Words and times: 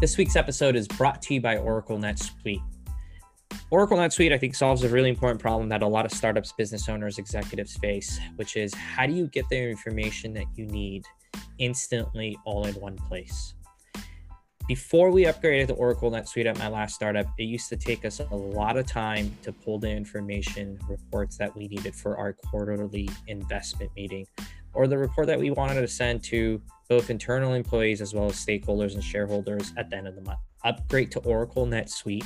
This 0.00 0.16
week's 0.16 0.36
episode 0.36 0.76
is 0.76 0.86
brought 0.86 1.20
to 1.22 1.34
you 1.34 1.40
by 1.40 1.56
Oracle 1.56 1.98
NetSuite. 1.98 2.62
Oracle 3.70 3.98
NetSuite, 3.98 4.32
I 4.32 4.38
think, 4.38 4.54
solves 4.54 4.84
a 4.84 4.88
really 4.88 5.08
important 5.08 5.40
problem 5.40 5.68
that 5.70 5.82
a 5.82 5.88
lot 5.88 6.04
of 6.04 6.12
startups, 6.12 6.52
business 6.52 6.88
owners, 6.88 7.18
executives 7.18 7.76
face, 7.78 8.20
which 8.36 8.56
is 8.56 8.72
how 8.74 9.06
do 9.06 9.12
you 9.12 9.26
get 9.26 9.48
the 9.48 9.60
information 9.60 10.32
that 10.34 10.44
you 10.54 10.66
need 10.66 11.04
instantly 11.58 12.38
all 12.44 12.64
in 12.68 12.74
one 12.76 12.94
place? 12.94 13.54
Before 14.68 15.10
we 15.10 15.24
upgraded 15.24 15.66
to 15.66 15.72
Oracle 15.72 16.12
NetSuite 16.12 16.46
at 16.46 16.56
my 16.58 16.68
last 16.68 16.94
startup, 16.94 17.26
it 17.36 17.44
used 17.44 17.68
to 17.70 17.76
take 17.76 18.04
us 18.04 18.20
a 18.20 18.36
lot 18.36 18.76
of 18.76 18.86
time 18.86 19.36
to 19.42 19.52
pull 19.52 19.80
the 19.80 19.90
information 19.90 20.78
reports 20.88 21.36
that 21.38 21.56
we 21.56 21.66
needed 21.66 21.96
for 21.96 22.16
our 22.16 22.34
quarterly 22.34 23.10
investment 23.26 23.90
meeting 23.96 24.28
or 24.74 24.86
the 24.86 24.98
report 24.98 25.26
that 25.26 25.38
we 25.38 25.50
wanted 25.50 25.80
to 25.80 25.88
send 25.88 26.22
to 26.24 26.60
both 26.88 27.10
internal 27.10 27.54
employees 27.54 28.00
as 28.00 28.14
well 28.14 28.26
as 28.26 28.34
stakeholders 28.34 28.94
and 28.94 29.04
shareholders 29.04 29.72
at 29.76 29.90
the 29.90 29.96
end 29.96 30.08
of 30.08 30.14
the 30.14 30.22
month. 30.22 30.38
Upgrade 30.64 31.10
to 31.12 31.20
Oracle 31.20 31.66
NetSuite 31.66 32.24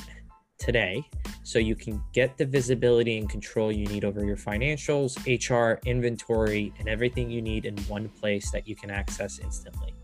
today 0.59 1.05
so 1.42 1.59
you 1.59 1.74
can 1.74 2.02
get 2.12 2.38
the 2.38 2.46
visibility 2.46 3.18
and 3.18 3.28
control 3.28 3.73
you 3.73 3.87
need 3.87 4.05
over 4.05 4.24
your 4.24 4.37
financials, 4.37 5.18
HR, 5.27 5.80
inventory, 5.87 6.73
and 6.78 6.88
everything 6.88 7.30
you 7.30 7.42
need 7.42 7.66
in 7.66 7.77
one 7.84 8.09
place 8.09 8.51
that 8.52 8.68
you 8.68 8.77
can 8.77 8.90
access 8.90 9.40
instantly. 9.40 9.95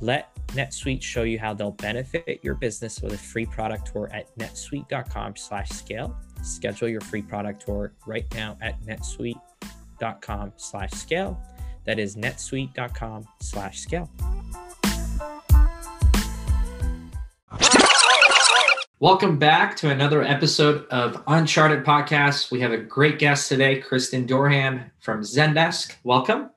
Let 0.00 0.34
NetSuite 0.48 1.02
show 1.02 1.22
you 1.22 1.38
how 1.38 1.54
they'll 1.54 1.70
benefit 1.72 2.40
your 2.42 2.54
business 2.54 3.00
with 3.00 3.12
a 3.12 3.18
free 3.18 3.46
product 3.46 3.92
tour 3.92 4.10
at 4.12 4.36
netsuite.com/scale. 4.36 6.16
Schedule 6.42 6.88
your 6.88 7.00
free 7.02 7.22
product 7.22 7.64
tour 7.64 7.92
right 8.06 8.26
now 8.34 8.56
at 8.60 8.82
netsuite.com/scale. 10.02 11.40
That 11.84 11.98
is 11.98 12.16
netsuite.com 12.16 13.26
slash 13.40 13.80
scale. 13.80 14.10
Welcome 19.00 19.36
back 19.36 19.76
to 19.78 19.90
another 19.90 20.22
episode 20.22 20.86
of 20.86 21.22
Uncharted 21.26 21.84
Podcast. 21.84 22.52
We 22.52 22.60
have 22.60 22.70
a 22.70 22.78
great 22.78 23.18
guest 23.18 23.48
today, 23.48 23.80
Kristen 23.80 24.26
Dorham 24.26 24.92
from 25.00 25.22
Zendesk. 25.22 25.96
Welcome. 26.04 26.50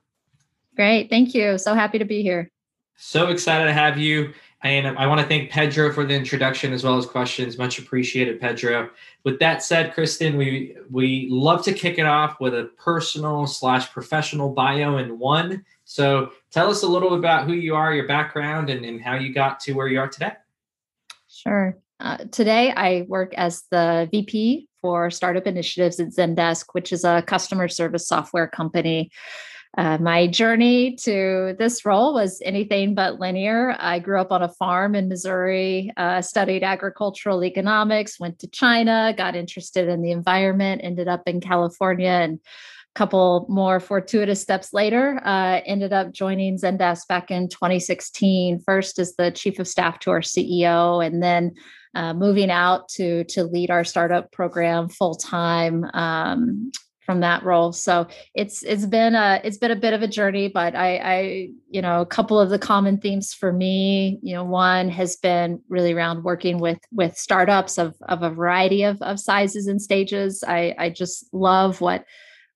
Great. 0.76 1.10
Thank 1.10 1.34
you. 1.34 1.58
So 1.58 1.74
happy 1.74 1.98
to 1.98 2.04
be 2.04 2.22
here. 2.22 2.48
So 2.96 3.28
excited 3.28 3.64
to 3.64 3.72
have 3.72 3.98
you. 3.98 4.32
And 4.62 4.96
I 4.96 5.06
want 5.06 5.20
to 5.20 5.26
thank 5.26 5.50
Pedro 5.50 5.92
for 5.92 6.04
the 6.04 6.14
introduction 6.14 6.72
as 6.72 6.84
well 6.84 6.96
as 6.96 7.04
questions. 7.04 7.58
Much 7.58 7.78
appreciated, 7.78 8.40
Pedro. 8.40 8.90
With 9.26 9.40
that 9.40 9.60
said, 9.60 9.92
Kristen, 9.92 10.36
we 10.36 10.76
we 10.88 11.26
love 11.28 11.64
to 11.64 11.72
kick 11.72 11.98
it 11.98 12.06
off 12.06 12.38
with 12.38 12.54
a 12.54 12.70
personal 12.78 13.48
slash 13.48 13.90
professional 13.90 14.50
bio 14.50 14.98
in 14.98 15.18
one. 15.18 15.64
So 15.84 16.30
tell 16.52 16.70
us 16.70 16.84
a 16.84 16.86
little 16.86 17.14
about 17.14 17.44
who 17.44 17.52
you 17.54 17.74
are, 17.74 17.92
your 17.92 18.06
background, 18.06 18.70
and, 18.70 18.84
and 18.84 19.02
how 19.02 19.16
you 19.16 19.34
got 19.34 19.58
to 19.60 19.72
where 19.72 19.88
you 19.88 19.98
are 19.98 20.06
today. 20.06 20.30
Sure. 21.26 21.76
Uh, 21.98 22.18
today, 22.30 22.72
I 22.76 23.04
work 23.08 23.34
as 23.34 23.64
the 23.72 24.08
VP 24.12 24.68
for 24.80 25.10
Startup 25.10 25.44
Initiatives 25.44 25.98
at 25.98 26.10
Zendesk, 26.10 26.66
which 26.70 26.92
is 26.92 27.02
a 27.02 27.20
customer 27.22 27.66
service 27.66 28.06
software 28.06 28.46
company 28.46 29.10
uh, 29.76 29.98
my 29.98 30.26
journey 30.26 30.96
to 30.96 31.54
this 31.58 31.84
role 31.84 32.14
was 32.14 32.40
anything 32.44 32.94
but 32.94 33.20
linear. 33.20 33.76
I 33.78 33.98
grew 33.98 34.20
up 34.20 34.32
on 34.32 34.42
a 34.42 34.48
farm 34.48 34.94
in 34.94 35.08
Missouri, 35.08 35.92
uh, 35.96 36.22
studied 36.22 36.62
agricultural 36.62 37.44
economics, 37.44 38.18
went 38.18 38.38
to 38.38 38.48
China, 38.48 39.12
got 39.16 39.36
interested 39.36 39.88
in 39.88 40.00
the 40.00 40.12
environment, 40.12 40.80
ended 40.82 41.08
up 41.08 41.22
in 41.26 41.40
California, 41.40 42.08
and 42.08 42.38
a 42.38 42.98
couple 42.98 43.44
more 43.50 43.78
fortuitous 43.78 44.40
steps 44.40 44.72
later, 44.72 45.20
uh, 45.24 45.60
ended 45.66 45.92
up 45.92 46.10
joining 46.10 46.56
Zendesk 46.56 47.06
back 47.06 47.30
in 47.30 47.48
2016, 47.48 48.60
first 48.60 48.98
as 48.98 49.14
the 49.16 49.30
chief 49.30 49.58
of 49.58 49.68
staff 49.68 49.98
to 50.00 50.10
our 50.10 50.22
CEO, 50.22 51.04
and 51.04 51.22
then 51.22 51.52
uh, 51.94 52.14
moving 52.14 52.50
out 52.50 52.88
to 52.90 53.24
to 53.24 53.44
lead 53.44 53.70
our 53.70 53.84
startup 53.84 54.30
program 54.32 54.88
full 54.88 55.14
time 55.14 55.84
um, 55.94 56.70
from 57.06 57.20
that 57.20 57.44
role. 57.44 57.72
So 57.72 58.08
it's 58.34 58.64
it's 58.64 58.84
been 58.84 59.14
a 59.14 59.40
it's 59.44 59.56
been 59.56 59.70
a 59.70 59.76
bit 59.76 59.94
of 59.94 60.02
a 60.02 60.08
journey, 60.08 60.48
but 60.48 60.74
I, 60.74 60.96
I 60.96 61.48
you 61.70 61.80
know 61.80 62.00
a 62.00 62.06
couple 62.06 62.38
of 62.38 62.50
the 62.50 62.58
common 62.58 62.98
themes 62.98 63.32
for 63.32 63.52
me, 63.52 64.18
you 64.22 64.34
know, 64.34 64.44
one 64.44 64.90
has 64.90 65.16
been 65.16 65.62
really 65.68 65.92
around 65.92 66.24
working 66.24 66.58
with 66.58 66.80
with 66.90 67.16
startups 67.16 67.78
of 67.78 67.94
of 68.08 68.22
a 68.22 68.30
variety 68.30 68.82
of 68.82 69.00
of 69.00 69.20
sizes 69.20 69.68
and 69.68 69.80
stages. 69.80 70.42
I 70.46 70.74
I 70.76 70.90
just 70.90 71.32
love 71.32 71.80
what 71.80 72.04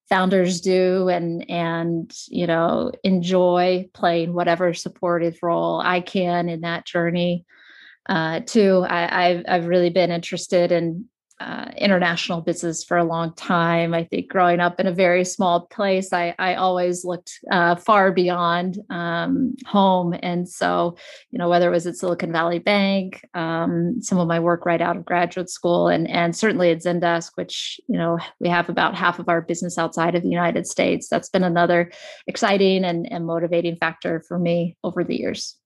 founders 0.09 0.61
do 0.61 1.09
and 1.09 1.49
and 1.49 2.13
you 2.29 2.47
know 2.47 2.91
enjoy 3.05 3.89
playing 3.95 4.35
whatever 4.35 4.75
supportive 4.75 5.39
role 5.43 5.81
I 5.81 6.01
can 6.01 6.49
in 6.49 6.63
that 6.63 6.85
journey. 6.85 7.47
Uh, 8.09 8.41
two, 8.45 8.85
I, 8.89 9.29
I've 9.29 9.45
I've 9.47 9.67
really 9.67 9.91
been 9.91 10.11
interested 10.11 10.73
in 10.73 11.07
uh, 11.41 11.71
international 11.79 12.43
business 12.43 12.85
for 12.85 12.99
a 12.99 13.05
long 13.05 13.33
time. 13.35 13.95
I 13.95 14.05
think 14.05 14.29
growing 14.29 14.61
up 14.61 14.79
in 14.79 14.87
a 14.87 14.93
very 14.93 15.25
small 15.25 15.67
place, 15.67 16.13
I, 16.13 16.35
I 16.39 16.55
always 16.55 17.05
looked 17.05 17.41
uh, 17.51 17.77
far 17.77 18.13
beyond 18.13 18.79
um, 18.91 19.55
home. 19.67 20.15
And 20.23 20.47
so, 20.47 20.97
you 21.31 21.39
know, 21.39 21.49
whether 21.49 21.69
it 21.69 21.73
was 21.73 21.87
at 21.87 21.97
Silicon 21.97 22.31
Valley 22.31 22.59
Bank, 22.59 23.27
um, 23.33 24.03
some 24.03 24.19
of 24.19 24.29
my 24.29 24.39
work 24.39 24.67
right 24.67 24.83
out 24.83 24.99
of 24.99 25.05
graduate 25.07 25.49
school, 25.49 25.89
and, 25.89 26.09
and 26.11 26.37
certainly 26.37 26.71
at 26.71 26.83
Zendesk, 26.83 27.33
which, 27.37 27.81
you 27.89 27.97
know, 27.97 28.19
we 28.39 28.49
have 28.49 28.69
about 28.69 28.95
half 28.95 29.19
of 29.19 29.29
our 29.29 29.41
business 29.41 29.79
outside 29.79 30.15
of 30.15 30.23
the 30.23 30.29
United 30.29 30.67
States. 30.67 31.09
That's 31.09 31.31
been 31.31 31.45
another 31.45 31.91
exciting 32.27 32.85
and, 32.85 33.11
and 33.11 33.27
motivating 33.27 33.77
factor 33.77 34.23
for 34.29 34.39
me 34.39 34.77
over 34.85 35.05
the 35.05 35.19
years. 35.19 35.60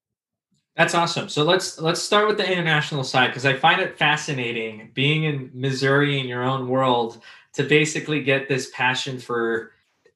That's 0.77 0.95
awesome. 0.95 1.29
So 1.29 1.45
let's 1.45 1.81
let's 1.81 2.03
start 2.03 2.27
with 2.27 2.37
the 2.37 2.51
international 2.51 3.05
side 3.05 3.29
because 3.29 3.47
I 3.47 3.55
find 3.55 3.81
it 3.81 3.97
fascinating 3.97 4.91
being 4.93 5.25
in 5.25 5.51
Missouri 5.55 6.19
in 6.19 6.27
your 6.27 6.43
own 6.43 6.69
world 6.69 7.23
to 7.53 7.63
basically 7.63 8.23
get 8.23 8.49
this 8.49 8.71
passion 8.75 9.21
for 9.21 9.71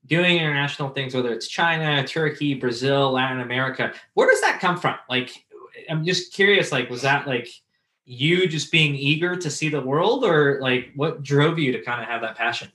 doing 0.07 0.37
international 0.39 0.89
things, 0.89 1.15
whether 1.15 1.33
it's 1.33 1.47
China, 1.47 2.05
Turkey, 2.05 2.55
Brazil, 2.55 3.13
Latin 3.13 3.41
America. 3.41 3.93
Where 4.15 4.29
does 4.29 4.41
that 4.41 4.59
come 4.61 4.77
from? 4.77 4.97
Like, 5.09 5.45
I'm 5.89 6.05
just 6.05 6.33
curious. 6.33 6.73
Like, 6.73 6.91
was 6.91 7.03
that 7.03 7.29
like 7.29 7.49
you 8.05 8.49
just 8.49 8.73
being 8.73 8.97
eager 8.97 9.37
to 9.37 9.51
see 9.51 9.69
the 9.69 9.81
world, 9.81 10.25
or 10.25 10.59
like 10.61 10.91
what 10.97 11.23
drove 11.23 11.61
you 11.61 11.71
to 11.73 11.83
kind 11.83 12.03
of 12.03 12.09
have 12.09 12.23
that 12.23 12.37
passion? 12.37 12.69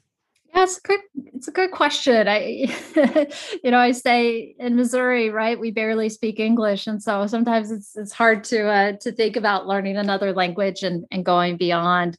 Yeah, 0.54 0.64
it's 0.64 0.78
a 0.78 0.82
good 0.82 1.00
it's 1.34 1.48
a 1.48 1.52
good 1.52 1.72
question. 1.72 2.28
I 2.28 2.68
you 3.64 3.72
know, 3.72 3.80
I 3.80 3.92
say 3.92 4.56
in 4.60 4.76
Missouri, 4.76 5.30
right, 5.30 5.60
we 5.60 5.72
barely 5.72 6.10
speak 6.10 6.40
English. 6.40 6.86
And 6.86 7.02
so 7.02 7.26
sometimes 7.28 7.72
it's 7.72 7.96
it's 7.96 8.14
hard 8.14 8.44
to 8.46 8.68
uh 8.68 8.92
to 9.02 9.12
think 9.12 9.36
about 9.36 9.68
learning 9.68 9.98
another 9.98 10.32
language 10.34 10.84
and, 10.84 11.06
and 11.12 11.26
going 11.26 11.58
beyond. 11.58 12.18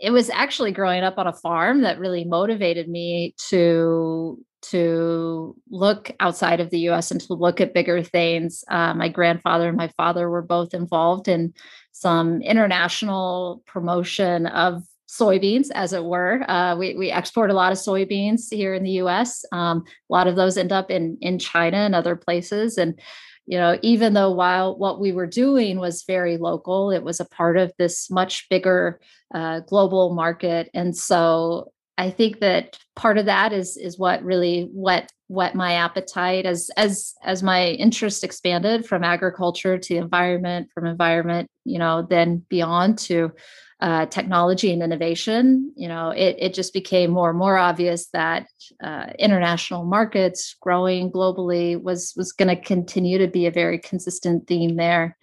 It 0.00 0.10
was 0.10 0.30
actually 0.30 0.72
growing 0.72 1.02
up 1.04 1.18
on 1.18 1.26
a 1.26 1.32
farm 1.32 1.82
that 1.82 1.98
really 1.98 2.24
motivated 2.24 2.88
me 2.88 3.34
to 3.50 4.38
to 4.60 5.56
look 5.70 6.10
outside 6.20 6.60
of 6.60 6.70
the 6.70 6.80
US 6.90 7.10
and 7.10 7.20
to 7.22 7.34
look 7.34 7.60
at 7.60 7.74
bigger 7.74 8.02
things. 8.02 8.64
Uh, 8.70 8.94
my 8.94 9.08
grandfather 9.08 9.68
and 9.68 9.76
my 9.76 9.88
father 9.96 10.28
were 10.30 10.42
both 10.42 10.74
involved 10.74 11.28
in 11.28 11.54
some 11.92 12.42
international 12.42 13.62
promotion 13.66 14.46
of 14.46 14.84
soybeans, 15.08 15.70
as 15.74 15.92
it 15.92 16.04
were. 16.04 16.48
Uh, 16.50 16.76
we, 16.76 16.94
we 16.94 17.10
export 17.10 17.50
a 17.50 17.54
lot 17.54 17.72
of 17.72 17.78
soybeans 17.78 18.52
here 18.52 18.74
in 18.74 18.82
the 18.82 19.02
US. 19.02 19.44
Um, 19.52 19.84
a 20.10 20.12
lot 20.12 20.26
of 20.26 20.36
those 20.36 20.56
end 20.58 20.72
up 20.72 20.90
in, 20.90 21.16
in 21.20 21.38
China 21.38 21.78
and 21.78 21.94
other 21.94 22.14
places. 22.14 22.76
And, 22.76 23.00
you 23.46 23.56
know, 23.58 23.78
even 23.82 24.12
though 24.12 24.30
while 24.30 24.76
what 24.76 25.00
we 25.00 25.12
were 25.12 25.26
doing 25.26 25.78
was 25.78 26.04
very 26.06 26.36
local, 26.36 26.90
it 26.90 27.02
was 27.02 27.20
a 27.20 27.24
part 27.24 27.56
of 27.56 27.72
this 27.78 28.10
much 28.10 28.48
bigger 28.50 29.00
uh, 29.34 29.60
global 29.60 30.14
market. 30.14 30.70
And 30.74 30.94
so 30.94 31.72
I 31.96 32.10
think 32.10 32.38
that 32.40 32.78
part 32.94 33.18
of 33.18 33.26
that 33.26 33.52
is 33.52 33.76
is 33.76 33.98
what 33.98 34.22
really 34.22 34.68
whet 34.72 35.10
whet 35.26 35.56
my 35.56 35.72
appetite 35.72 36.46
as 36.46 36.70
as 36.76 37.14
as 37.24 37.42
my 37.42 37.70
interest 37.70 38.22
expanded 38.22 38.86
from 38.86 39.02
agriculture 39.02 39.76
to 39.78 39.96
environment, 39.96 40.68
from 40.72 40.86
environment, 40.86 41.48
you 41.64 41.78
know, 41.78 42.06
then 42.08 42.44
beyond 42.48 42.98
to 42.98 43.32
uh, 43.80 44.06
technology 44.06 44.72
and 44.72 44.82
innovation, 44.82 45.72
you 45.76 45.86
know, 45.86 46.10
it, 46.10 46.36
it 46.38 46.54
just 46.54 46.72
became 46.72 47.10
more 47.10 47.30
and 47.30 47.38
more 47.38 47.56
obvious 47.56 48.08
that 48.12 48.48
uh, 48.82 49.06
international 49.18 49.84
markets 49.84 50.56
growing 50.60 51.12
globally 51.12 51.80
was 51.80 52.12
was 52.16 52.32
going 52.32 52.48
to 52.48 52.60
continue 52.60 53.18
to 53.18 53.28
be 53.28 53.46
a 53.46 53.52
very 53.52 53.78
consistent 53.78 54.46
theme 54.48 54.76
there. 54.76 55.16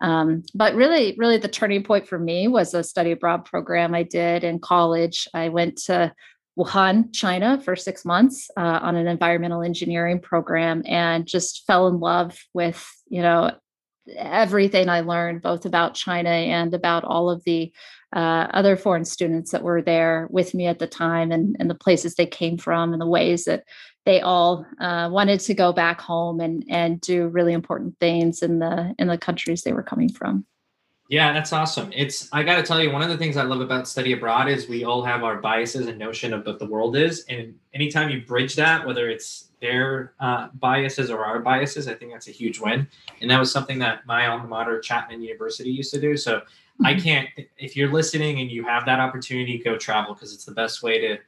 Um, 0.00 0.42
but 0.54 0.74
really, 0.74 1.14
really, 1.18 1.36
the 1.36 1.46
turning 1.46 1.84
point 1.84 2.08
for 2.08 2.18
me 2.18 2.48
was 2.48 2.74
a 2.74 2.82
study 2.82 3.12
abroad 3.12 3.44
program 3.44 3.94
I 3.94 4.02
did 4.02 4.44
in 4.44 4.58
college. 4.58 5.28
I 5.32 5.50
went 5.50 5.76
to 5.84 6.12
Wuhan, 6.58 7.14
China, 7.14 7.60
for 7.60 7.76
six 7.76 8.04
months 8.04 8.50
uh, 8.56 8.80
on 8.82 8.96
an 8.96 9.06
environmental 9.06 9.62
engineering 9.62 10.20
program, 10.20 10.82
and 10.84 11.26
just 11.26 11.64
fell 11.66 11.86
in 11.86 12.00
love 12.00 12.36
with 12.54 12.84
you 13.08 13.22
know 13.22 13.52
everything 14.16 14.88
I 14.88 15.00
learned, 15.00 15.42
both 15.42 15.64
about 15.64 15.94
China 15.94 16.30
and 16.30 16.74
about 16.74 17.04
all 17.04 17.30
of 17.30 17.44
the 17.44 17.72
uh, 18.12 18.48
other 18.52 18.76
foreign 18.76 19.04
students 19.04 19.52
that 19.52 19.62
were 19.62 19.82
there 19.82 20.26
with 20.30 20.52
me 20.54 20.66
at 20.66 20.78
the 20.78 20.86
time 20.86 21.30
and, 21.30 21.56
and 21.60 21.70
the 21.70 21.74
places 21.74 22.14
they 22.14 22.26
came 22.26 22.58
from 22.58 22.92
and 22.92 23.00
the 23.00 23.06
ways 23.06 23.44
that 23.44 23.64
they 24.04 24.20
all 24.20 24.66
uh, 24.80 25.08
wanted 25.12 25.40
to 25.40 25.54
go 25.54 25.72
back 25.72 26.00
home 26.00 26.40
and 26.40 26.64
and 26.68 27.00
do 27.00 27.28
really 27.28 27.52
important 27.52 27.96
things 28.00 28.42
in 28.42 28.58
the 28.58 28.94
in 28.98 29.08
the 29.08 29.18
countries 29.18 29.62
they 29.62 29.72
were 29.72 29.82
coming 29.82 30.08
from. 30.08 30.44
Yeah, 31.10 31.32
that's 31.32 31.52
awesome. 31.52 31.90
It's 31.92 32.28
I 32.32 32.44
got 32.44 32.54
to 32.54 32.62
tell 32.62 32.80
you, 32.80 32.92
one 32.92 33.02
of 33.02 33.08
the 33.08 33.16
things 33.16 33.36
I 33.36 33.42
love 33.42 33.60
about 33.60 33.88
study 33.88 34.12
abroad 34.12 34.48
is 34.48 34.68
we 34.68 34.84
all 34.84 35.02
have 35.02 35.24
our 35.24 35.38
biases 35.40 35.88
and 35.88 35.98
notion 35.98 36.32
of 36.32 36.46
what 36.46 36.60
the 36.60 36.66
world 36.66 36.96
is, 36.96 37.24
and 37.28 37.52
anytime 37.74 38.10
you 38.10 38.20
bridge 38.20 38.54
that, 38.54 38.86
whether 38.86 39.10
it's 39.10 39.48
their 39.60 40.14
uh, 40.20 40.50
biases 40.60 41.10
or 41.10 41.24
our 41.24 41.40
biases, 41.40 41.88
I 41.88 41.94
think 41.94 42.12
that's 42.12 42.28
a 42.28 42.30
huge 42.30 42.60
win. 42.60 42.86
And 43.20 43.28
that 43.28 43.40
was 43.40 43.50
something 43.50 43.80
that 43.80 44.06
my 44.06 44.28
alma 44.28 44.46
mater, 44.46 44.78
Chapman 44.78 45.20
University, 45.20 45.70
used 45.70 45.92
to 45.94 46.00
do. 46.00 46.16
So 46.16 46.36
mm-hmm. 46.36 46.86
I 46.86 46.94
can't. 46.94 47.28
If 47.58 47.76
you're 47.76 47.92
listening 47.92 48.40
and 48.40 48.48
you 48.48 48.62
have 48.66 48.86
that 48.86 49.00
opportunity, 49.00 49.58
go 49.58 49.76
travel 49.76 50.14
because 50.14 50.32
it's 50.32 50.44
the 50.44 50.54
best 50.54 50.80
way 50.84 51.00
to 51.00 51.18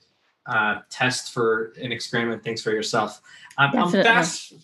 uh, 0.46 0.82
test 0.90 1.34
for 1.34 1.73
and 1.82 1.93
experiment 1.93 2.44
things 2.44 2.62
for 2.62 2.70
yourself. 2.70 3.20
Um, 3.58 3.73
I'm 3.76 3.90
fast 3.90 4.55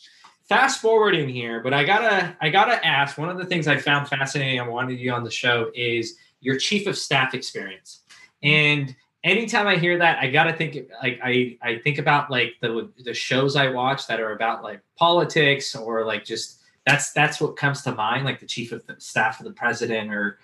fast 0.48 0.80
forwarding 0.80 1.28
here, 1.28 1.60
but 1.60 1.74
I 1.74 1.84
gotta 1.84 2.36
I 2.40 2.48
gotta 2.48 2.84
ask. 2.84 3.18
One 3.18 3.28
of 3.28 3.38
the 3.38 3.44
things 3.44 3.68
I 3.68 3.76
found 3.76 4.08
fascinating, 4.08 4.60
I 4.60 4.66
wanted 4.66 4.98
you 4.98 5.12
on 5.12 5.24
the 5.24 5.30
show, 5.30 5.70
is 5.74 6.16
your 6.40 6.56
chief 6.56 6.86
of 6.86 6.96
staff 6.96 7.34
experience. 7.34 8.00
And 8.42 8.94
anytime 9.24 9.66
I 9.66 9.76
hear 9.76 9.98
that, 9.98 10.18
I 10.18 10.30
gotta 10.30 10.52
think 10.52 10.76
like 11.02 11.20
I 11.22 11.58
I 11.62 11.78
think 11.78 11.98
about 11.98 12.30
like 12.30 12.54
the 12.60 12.90
the 13.04 13.14
shows 13.14 13.56
I 13.56 13.68
watch 13.68 14.06
that 14.06 14.20
are 14.20 14.32
about 14.32 14.62
like 14.62 14.80
politics 14.96 15.74
or 15.74 16.04
like 16.04 16.24
just 16.24 16.60
that's 16.86 17.12
that's 17.12 17.40
what 17.40 17.56
comes 17.56 17.82
to 17.82 17.92
mind, 17.92 18.24
like 18.24 18.40
the 18.40 18.46
chief 18.46 18.72
of 18.72 18.86
the 18.86 18.96
staff 18.98 19.40
of 19.40 19.44
the 19.44 19.52
president 19.52 20.12
or 20.12 20.38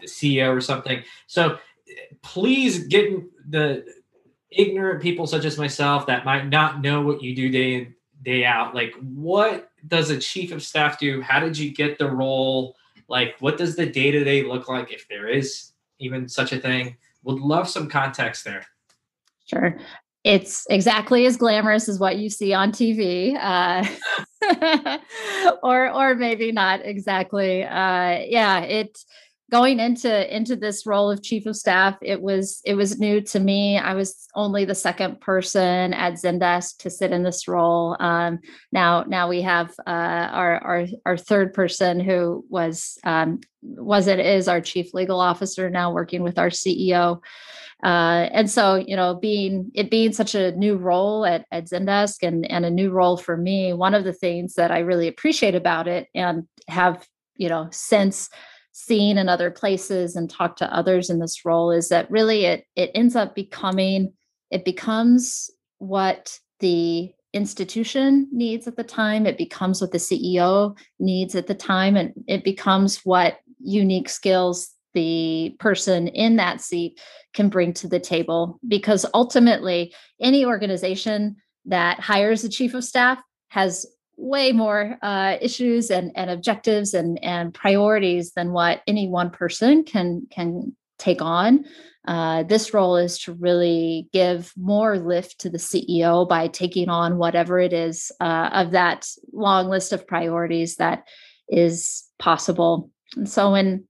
the 0.00 0.06
CEO 0.06 0.54
or 0.54 0.60
something. 0.60 1.02
So 1.28 1.58
please 2.22 2.86
get 2.88 3.22
the 3.48 3.84
ignorant 4.50 5.02
people 5.02 5.26
such 5.26 5.44
as 5.44 5.58
myself 5.58 6.06
that 6.06 6.24
might 6.24 6.48
not 6.48 6.80
know 6.80 7.02
what 7.02 7.22
you 7.22 7.34
do 7.34 7.50
day 7.50 7.74
in 7.74 7.94
day 8.24 8.44
out. 8.44 8.74
Like 8.74 8.94
what 9.00 9.70
does 9.86 10.10
a 10.10 10.18
chief 10.18 10.52
of 10.52 10.62
staff 10.62 10.98
do? 10.98 11.20
How 11.20 11.40
did 11.40 11.56
you 11.56 11.72
get 11.72 11.98
the 11.98 12.10
role? 12.10 12.76
Like 13.08 13.36
what 13.40 13.56
does 13.56 13.76
the 13.76 13.86
day 13.86 14.10
to 14.10 14.24
day 14.24 14.42
look 14.42 14.68
like 14.68 14.92
if 14.92 15.06
there 15.08 15.28
is 15.28 15.72
even 15.98 16.28
such 16.28 16.52
a 16.52 16.58
thing? 16.58 16.96
Would 17.22 17.40
love 17.40 17.68
some 17.68 17.88
context 17.88 18.44
there. 18.44 18.66
Sure. 19.46 19.78
It's 20.24 20.66
exactly 20.70 21.26
as 21.26 21.36
glamorous 21.36 21.86
as 21.86 21.98
what 21.98 22.16
you 22.16 22.30
see 22.30 22.54
on 22.54 22.72
TV, 22.72 23.36
uh, 23.38 23.86
or 25.62 25.90
or 25.90 26.14
maybe 26.14 26.50
not 26.50 26.80
exactly. 26.82 27.62
Uh, 27.62 28.20
yeah, 28.26 28.60
it 28.60 29.04
going 29.50 29.78
into 29.78 30.34
into 30.34 30.56
this 30.56 30.86
role 30.86 31.10
of 31.10 31.22
chief 31.22 31.46
of 31.46 31.56
staff 31.56 31.96
it 32.00 32.20
was 32.20 32.60
it 32.64 32.74
was 32.74 32.98
new 32.98 33.20
to 33.20 33.40
me. 33.40 33.78
I 33.78 33.94
was 33.94 34.26
only 34.34 34.64
the 34.64 34.74
second 34.74 35.20
person 35.20 35.92
at 35.92 36.14
zendesk 36.14 36.78
to 36.78 36.90
sit 36.90 37.12
in 37.12 37.22
this 37.22 37.46
role. 37.46 37.96
Um, 38.00 38.40
now 38.72 39.04
now 39.06 39.28
we 39.28 39.42
have 39.42 39.70
uh, 39.86 39.90
our, 39.90 40.58
our 40.58 40.86
our 41.06 41.16
third 41.16 41.52
person 41.52 42.00
who 42.00 42.44
was 42.48 42.98
um, 43.04 43.40
was 43.62 44.06
it 44.06 44.18
is 44.18 44.48
our 44.48 44.60
chief 44.60 44.92
legal 44.94 45.20
officer 45.20 45.70
now 45.70 45.92
working 45.92 46.22
with 46.22 46.38
our 46.38 46.50
ceo 46.50 47.20
uh, 47.82 48.28
and 48.32 48.50
so 48.50 48.74
you 48.74 48.94
know 48.94 49.14
being 49.14 49.70
it 49.74 49.90
being 49.90 50.12
such 50.12 50.34
a 50.34 50.52
new 50.52 50.76
role 50.76 51.24
at, 51.24 51.46
at 51.50 51.66
zendesk 51.66 52.22
and 52.22 52.50
and 52.50 52.64
a 52.64 52.70
new 52.70 52.90
role 52.90 53.16
for 53.16 53.36
me 53.36 53.72
one 53.72 53.94
of 53.94 54.04
the 54.04 54.12
things 54.12 54.54
that 54.54 54.70
i 54.70 54.80
really 54.80 55.08
appreciate 55.08 55.54
about 55.54 55.88
it 55.88 56.08
and 56.14 56.46
have 56.68 57.06
you 57.36 57.48
know 57.48 57.68
since 57.70 58.28
seen 58.74 59.18
in 59.18 59.28
other 59.28 59.52
places 59.52 60.16
and 60.16 60.28
talked 60.28 60.58
to 60.58 60.74
others 60.74 61.08
in 61.08 61.20
this 61.20 61.44
role 61.44 61.70
is 61.70 61.88
that 61.88 62.10
really 62.10 62.44
it 62.44 62.66
it 62.74 62.90
ends 62.92 63.14
up 63.14 63.34
becoming 63.34 64.12
it 64.50 64.64
becomes 64.64 65.48
what 65.78 66.38
the 66.58 67.12
institution 67.32 68.28
needs 68.32 68.66
at 68.66 68.76
the 68.76 68.84
time. 68.84 69.26
It 69.26 69.38
becomes 69.38 69.80
what 69.80 69.92
the 69.92 69.98
ceo 69.98 70.76
needs 70.98 71.34
at 71.34 71.46
the 71.46 71.54
time 71.54 71.96
and 71.96 72.12
it 72.26 72.44
becomes 72.44 72.98
what 73.04 73.38
unique 73.60 74.08
skills 74.08 74.70
the 74.94 75.54
person 75.58 76.08
in 76.08 76.36
that 76.36 76.60
seat 76.60 77.00
can 77.32 77.48
bring 77.48 77.72
to 77.74 77.88
the 77.88 78.00
table. 78.00 78.60
Because 78.66 79.06
ultimately 79.14 79.92
any 80.20 80.44
organization 80.44 81.36
that 81.66 82.00
hires 82.00 82.44
a 82.44 82.48
chief 82.48 82.74
of 82.74 82.84
staff 82.84 83.18
has 83.48 83.86
way 84.16 84.52
more 84.52 84.98
uh, 85.02 85.36
issues 85.40 85.90
and, 85.90 86.12
and 86.14 86.30
objectives 86.30 86.94
and, 86.94 87.22
and 87.22 87.52
priorities 87.52 88.32
than 88.32 88.52
what 88.52 88.82
any 88.86 89.08
one 89.08 89.30
person 89.30 89.84
can 89.84 90.26
can 90.30 90.74
take 90.98 91.20
on. 91.20 91.64
Uh, 92.06 92.42
this 92.42 92.74
role 92.74 92.96
is 92.96 93.18
to 93.18 93.32
really 93.32 94.08
give 94.12 94.52
more 94.56 94.98
lift 94.98 95.40
to 95.40 95.50
the 95.50 95.58
CEO 95.58 96.28
by 96.28 96.48
taking 96.48 96.88
on 96.88 97.16
whatever 97.16 97.58
it 97.58 97.72
is 97.72 98.12
uh, 98.20 98.50
of 98.52 98.72
that 98.72 99.08
long 99.32 99.68
list 99.68 99.92
of 99.92 100.06
priorities 100.06 100.76
that 100.76 101.04
is 101.48 102.04
possible. 102.18 102.90
And 103.16 103.28
so 103.28 103.52
when 103.52 103.84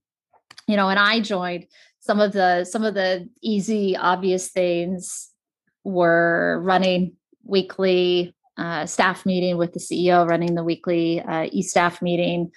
you 0.67 0.75
know 0.75 0.87
when 0.87 0.97
I 0.97 1.19
joined, 1.19 1.65
some 1.99 2.19
of 2.19 2.33
the 2.33 2.65
some 2.65 2.83
of 2.83 2.93
the 2.93 3.29
easy 3.41 3.97
obvious 3.97 4.49
things 4.49 5.29
were 5.83 6.61
running 6.63 7.13
weekly 7.43 8.34
uh, 8.57 8.85
staff 8.85 9.25
meeting 9.25 9.57
with 9.57 9.73
the 9.73 9.79
CEO, 9.79 10.27
running 10.27 10.55
the 10.55 10.63
weekly 10.63 11.21
uh, 11.21 11.47
e-staff 11.51 12.01
meeting. 12.01 12.51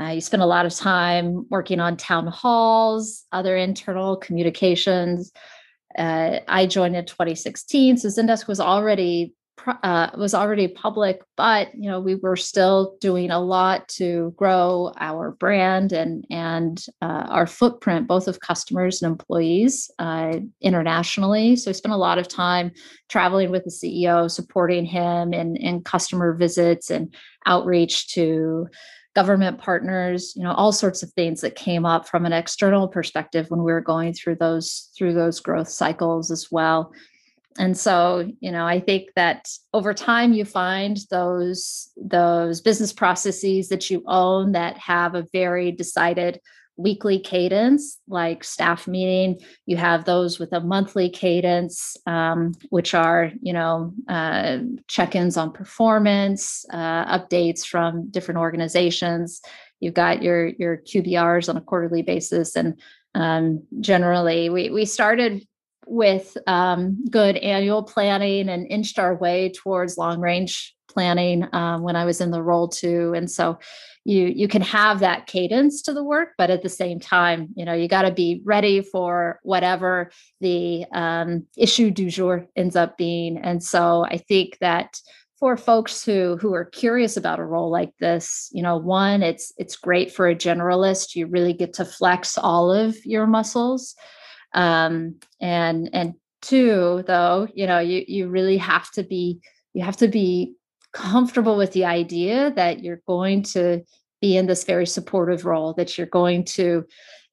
Uh, 0.00 0.06
you 0.06 0.20
spend 0.20 0.42
a 0.42 0.46
lot 0.46 0.66
of 0.66 0.74
time 0.74 1.46
working 1.50 1.80
on 1.80 1.96
town 1.96 2.26
halls, 2.26 3.24
other 3.30 3.56
internal 3.56 4.16
communications. 4.16 5.30
Uh, 5.96 6.40
I 6.48 6.66
joined 6.66 6.96
in 6.96 7.06
2016, 7.06 7.98
so 7.98 8.08
Zendesk 8.08 8.48
was 8.48 8.58
already 8.58 9.34
uh, 9.66 10.10
was 10.16 10.34
already 10.34 10.68
public, 10.68 11.22
but 11.36 11.74
you 11.74 11.88
know 11.90 12.00
we 12.00 12.16
were 12.16 12.36
still 12.36 12.96
doing 13.00 13.30
a 13.30 13.40
lot 13.40 13.88
to 13.88 14.34
grow 14.36 14.92
our 14.98 15.32
brand 15.32 15.92
and 15.92 16.24
and 16.30 16.84
uh, 17.00 17.26
our 17.28 17.46
footprint, 17.46 18.06
both 18.06 18.28
of 18.28 18.40
customers 18.40 19.02
and 19.02 19.10
employees 19.10 19.90
uh, 19.98 20.38
internationally. 20.60 21.56
So 21.56 21.70
I 21.70 21.72
spent 21.72 21.94
a 21.94 21.98
lot 21.98 22.18
of 22.18 22.28
time 22.28 22.72
traveling 23.08 23.50
with 23.50 23.64
the 23.64 23.70
CEO, 23.70 24.30
supporting 24.30 24.84
him 24.84 25.32
in 25.32 25.56
in 25.56 25.82
customer 25.82 26.34
visits 26.34 26.90
and 26.90 27.14
outreach 27.46 28.08
to 28.14 28.66
government 29.14 29.60
partners 29.60 30.32
you 30.34 30.42
know 30.42 30.52
all 30.54 30.72
sorts 30.72 31.02
of 31.04 31.12
things 31.12 31.40
that 31.40 31.54
came 31.54 31.86
up 31.86 32.08
from 32.08 32.26
an 32.26 32.32
external 32.32 32.88
perspective 32.88 33.46
when 33.48 33.62
we 33.62 33.70
were 33.70 33.80
going 33.80 34.12
through 34.12 34.34
those 34.34 34.90
through 34.98 35.14
those 35.14 35.38
growth 35.38 35.68
cycles 35.68 36.32
as 36.32 36.48
well 36.50 36.92
and 37.58 37.76
so 37.76 38.30
you 38.40 38.50
know 38.50 38.66
i 38.66 38.80
think 38.80 39.10
that 39.16 39.48
over 39.72 39.94
time 39.94 40.32
you 40.32 40.44
find 40.44 40.98
those 41.10 41.90
those 41.96 42.60
business 42.60 42.92
processes 42.92 43.68
that 43.68 43.90
you 43.90 44.02
own 44.06 44.52
that 44.52 44.76
have 44.78 45.14
a 45.14 45.26
very 45.32 45.70
decided 45.70 46.40
weekly 46.76 47.18
cadence 47.20 47.98
like 48.08 48.42
staff 48.42 48.88
meeting. 48.88 49.38
You 49.66 49.76
have 49.76 50.04
those 50.04 50.38
with 50.38 50.52
a 50.52 50.60
monthly 50.60 51.08
cadence 51.08 51.96
um, 52.06 52.52
which 52.70 52.94
are 52.94 53.32
you 53.40 53.52
know 53.52 53.92
uh, 54.08 54.58
check-ins 54.88 55.36
on 55.36 55.52
performance 55.52 56.64
uh, 56.70 57.18
updates 57.18 57.64
from 57.64 58.10
different 58.10 58.38
organizations. 58.38 59.40
You've 59.80 59.94
got 59.94 60.22
your 60.22 60.48
your 60.48 60.78
qbrs 60.78 61.48
on 61.48 61.56
a 61.56 61.60
quarterly 61.60 62.02
basis. 62.02 62.56
And 62.56 62.80
um, 63.14 63.62
generally 63.80 64.48
we 64.48 64.70
we 64.70 64.84
started 64.84 65.46
with 65.86 66.36
um, 66.46 67.04
good 67.10 67.36
annual 67.38 67.82
planning 67.82 68.48
and 68.48 68.66
inched 68.70 68.98
our 68.98 69.14
way 69.14 69.50
towards 69.50 69.98
long 69.98 70.20
range 70.20 70.74
planning 70.88 71.46
um, 71.52 71.82
when 71.82 71.96
I 71.96 72.04
was 72.04 72.20
in 72.20 72.30
the 72.30 72.42
role 72.42 72.68
too. 72.68 73.12
And 73.14 73.30
so 73.30 73.58
you 74.04 74.26
you 74.26 74.48
can 74.48 74.62
have 74.62 75.00
that 75.00 75.26
cadence 75.26 75.82
to 75.82 75.92
the 75.92 76.04
work, 76.04 76.30
but 76.38 76.50
at 76.50 76.62
the 76.62 76.68
same 76.68 77.00
time, 77.00 77.48
you 77.56 77.64
know, 77.64 77.72
you 77.72 77.88
got 77.88 78.02
to 78.02 78.12
be 78.12 78.42
ready 78.44 78.80
for 78.80 79.40
whatever 79.42 80.10
the 80.40 80.84
um, 80.92 81.46
issue 81.56 81.90
du 81.90 82.08
jour 82.10 82.46
ends 82.54 82.76
up 82.76 82.96
being. 82.96 83.38
And 83.38 83.62
so 83.62 84.04
I 84.04 84.18
think 84.18 84.58
that 84.60 85.00
for 85.38 85.56
folks 85.56 86.04
who 86.04 86.36
who 86.36 86.54
are 86.54 86.66
curious 86.66 87.16
about 87.16 87.40
a 87.40 87.44
role 87.44 87.70
like 87.70 87.92
this 87.98 88.48
you 88.52 88.62
know 88.62 88.76
one 88.76 89.22
it's 89.22 89.52
it's 89.58 89.76
great 89.76 90.12
for 90.12 90.28
a 90.28 90.34
generalist 90.34 91.16
you 91.16 91.26
really 91.26 91.52
get 91.52 91.72
to 91.72 91.84
flex 91.84 92.38
all 92.38 92.72
of 92.72 92.96
your 93.04 93.26
muscles 93.26 93.96
um, 94.54 95.16
and 95.40 95.90
and 95.92 96.14
two 96.40 97.02
though 97.06 97.48
you 97.54 97.66
know 97.66 97.78
you 97.78 98.04
you 98.06 98.28
really 98.28 98.56
have 98.58 98.90
to 98.92 99.02
be 99.02 99.40
you 99.72 99.84
have 99.84 99.96
to 99.96 100.08
be 100.08 100.54
comfortable 100.92 101.56
with 101.56 101.72
the 101.72 101.84
idea 101.84 102.52
that 102.52 102.82
you're 102.82 103.02
going 103.06 103.42
to 103.42 103.82
be 104.20 104.36
in 104.36 104.46
this 104.46 104.64
very 104.64 104.86
supportive 104.86 105.44
role 105.44 105.74
that 105.74 105.98
you're 105.98 106.06
going 106.06 106.44
to 106.44 106.84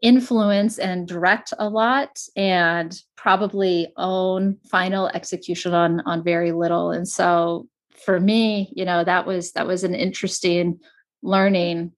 influence 0.01 0.79
and 0.79 1.07
direct 1.07 1.53
a 1.59 1.69
lot 1.69 2.19
and 2.35 2.99
probably 3.15 3.93
own 3.97 4.57
final 4.69 5.07
execution 5.09 5.73
on 5.73 6.01
on 6.01 6.23
very 6.23 6.51
little. 6.51 6.91
And 6.91 7.07
so 7.07 7.67
for 8.05 8.19
me 8.19 8.73
you 8.75 8.83
know 8.83 9.03
that 9.03 9.27
was 9.27 9.51
that 9.51 9.67
was 9.67 9.83
an 9.83 9.93
interesting 9.93 10.79
learning 11.21 11.91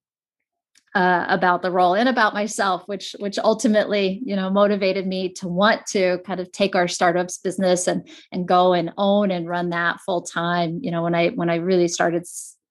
uh, 0.94 1.26
about 1.28 1.62
the 1.62 1.70
role 1.70 1.94
and 1.94 2.08
about 2.08 2.34
myself, 2.34 2.82
which 2.86 3.16
which 3.18 3.38
ultimately 3.38 4.20
you 4.24 4.36
know 4.36 4.50
motivated 4.50 5.06
me 5.06 5.28
to 5.28 5.48
want 5.48 5.84
to 5.86 6.18
kind 6.26 6.40
of 6.40 6.50
take 6.52 6.76
our 6.76 6.88
startups 6.88 7.38
business 7.38 7.86
and 7.88 8.08
and 8.32 8.46
go 8.46 8.72
and 8.72 8.92
own 8.96 9.30
and 9.30 9.48
run 9.48 9.70
that 9.70 10.00
full 10.00 10.22
time. 10.22 10.78
You 10.82 10.90
know, 10.90 11.02
when 11.02 11.14
I 11.14 11.30
when 11.30 11.50
I 11.50 11.56
really 11.56 11.88
started 11.88 12.26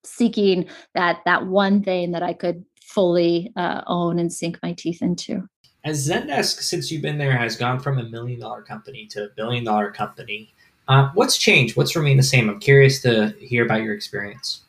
seeking 0.05 0.67
that 0.95 1.19
that 1.25 1.47
one 1.47 1.83
thing 1.83 2.11
that 2.11 2.23
I 2.23 2.33
could 2.33 2.63
fully 2.81 3.51
uh, 3.55 3.81
own 3.87 4.19
and 4.19 4.31
sink 4.31 4.59
my 4.61 4.73
teeth 4.73 5.01
into. 5.01 5.47
As 5.83 6.07
Zendesk, 6.07 6.61
since 6.61 6.91
you've 6.91 7.01
been 7.01 7.17
there, 7.17 7.35
has 7.35 7.57
gone 7.57 7.79
from 7.79 7.99
a 7.99 8.03
million 8.03 8.39
dollar 8.39 8.61
company 8.61 9.05
to 9.07 9.25
a 9.25 9.29
billion 9.35 9.65
dollar 9.65 9.91
company. 9.91 10.53
Uh, 10.87 11.09
what's 11.13 11.37
changed? 11.37 11.75
What's 11.75 11.95
remained 11.95 12.19
the 12.19 12.23
same? 12.23 12.49
I'm 12.49 12.59
curious 12.59 13.01
to 13.01 13.33
hear 13.39 13.65
about 13.65 13.81
your 13.81 13.93
experience. 13.93 14.62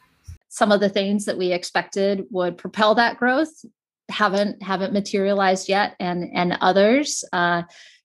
Some 0.54 0.70
of 0.70 0.78
the 0.78 0.88
things 0.88 1.25
that 1.25 1.37
we 1.37 1.50
expected 1.50 2.26
would 2.30 2.56
propel 2.56 2.94
that 2.94 3.16
growth 3.16 3.50
haven't 4.08 4.62
haven't 4.62 4.92
materialized 4.92 5.68
yet, 5.68 5.96
and 5.99 6.30
and 6.32 6.56
others, 6.61 7.25
uh, 7.32 7.62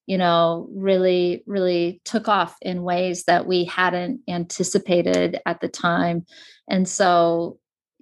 you 0.08 0.18
know, 0.18 0.68
really 0.74 1.44
really 1.46 2.01
took 2.06 2.27
off 2.27 2.58
in 2.63 2.82
ways 2.82 3.25
that 3.25 3.46
we 3.46 3.65
hadn't 3.65 4.22
anticipated 4.27 5.39
at 5.46 5.62
the 5.62 5.68
time. 5.68 6.25
And 6.68 6.89
so, 6.89 7.60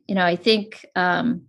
you 0.08 0.16
know, 0.16 0.24
I 0.24 0.38
think 0.38 0.86
um, 0.96 1.48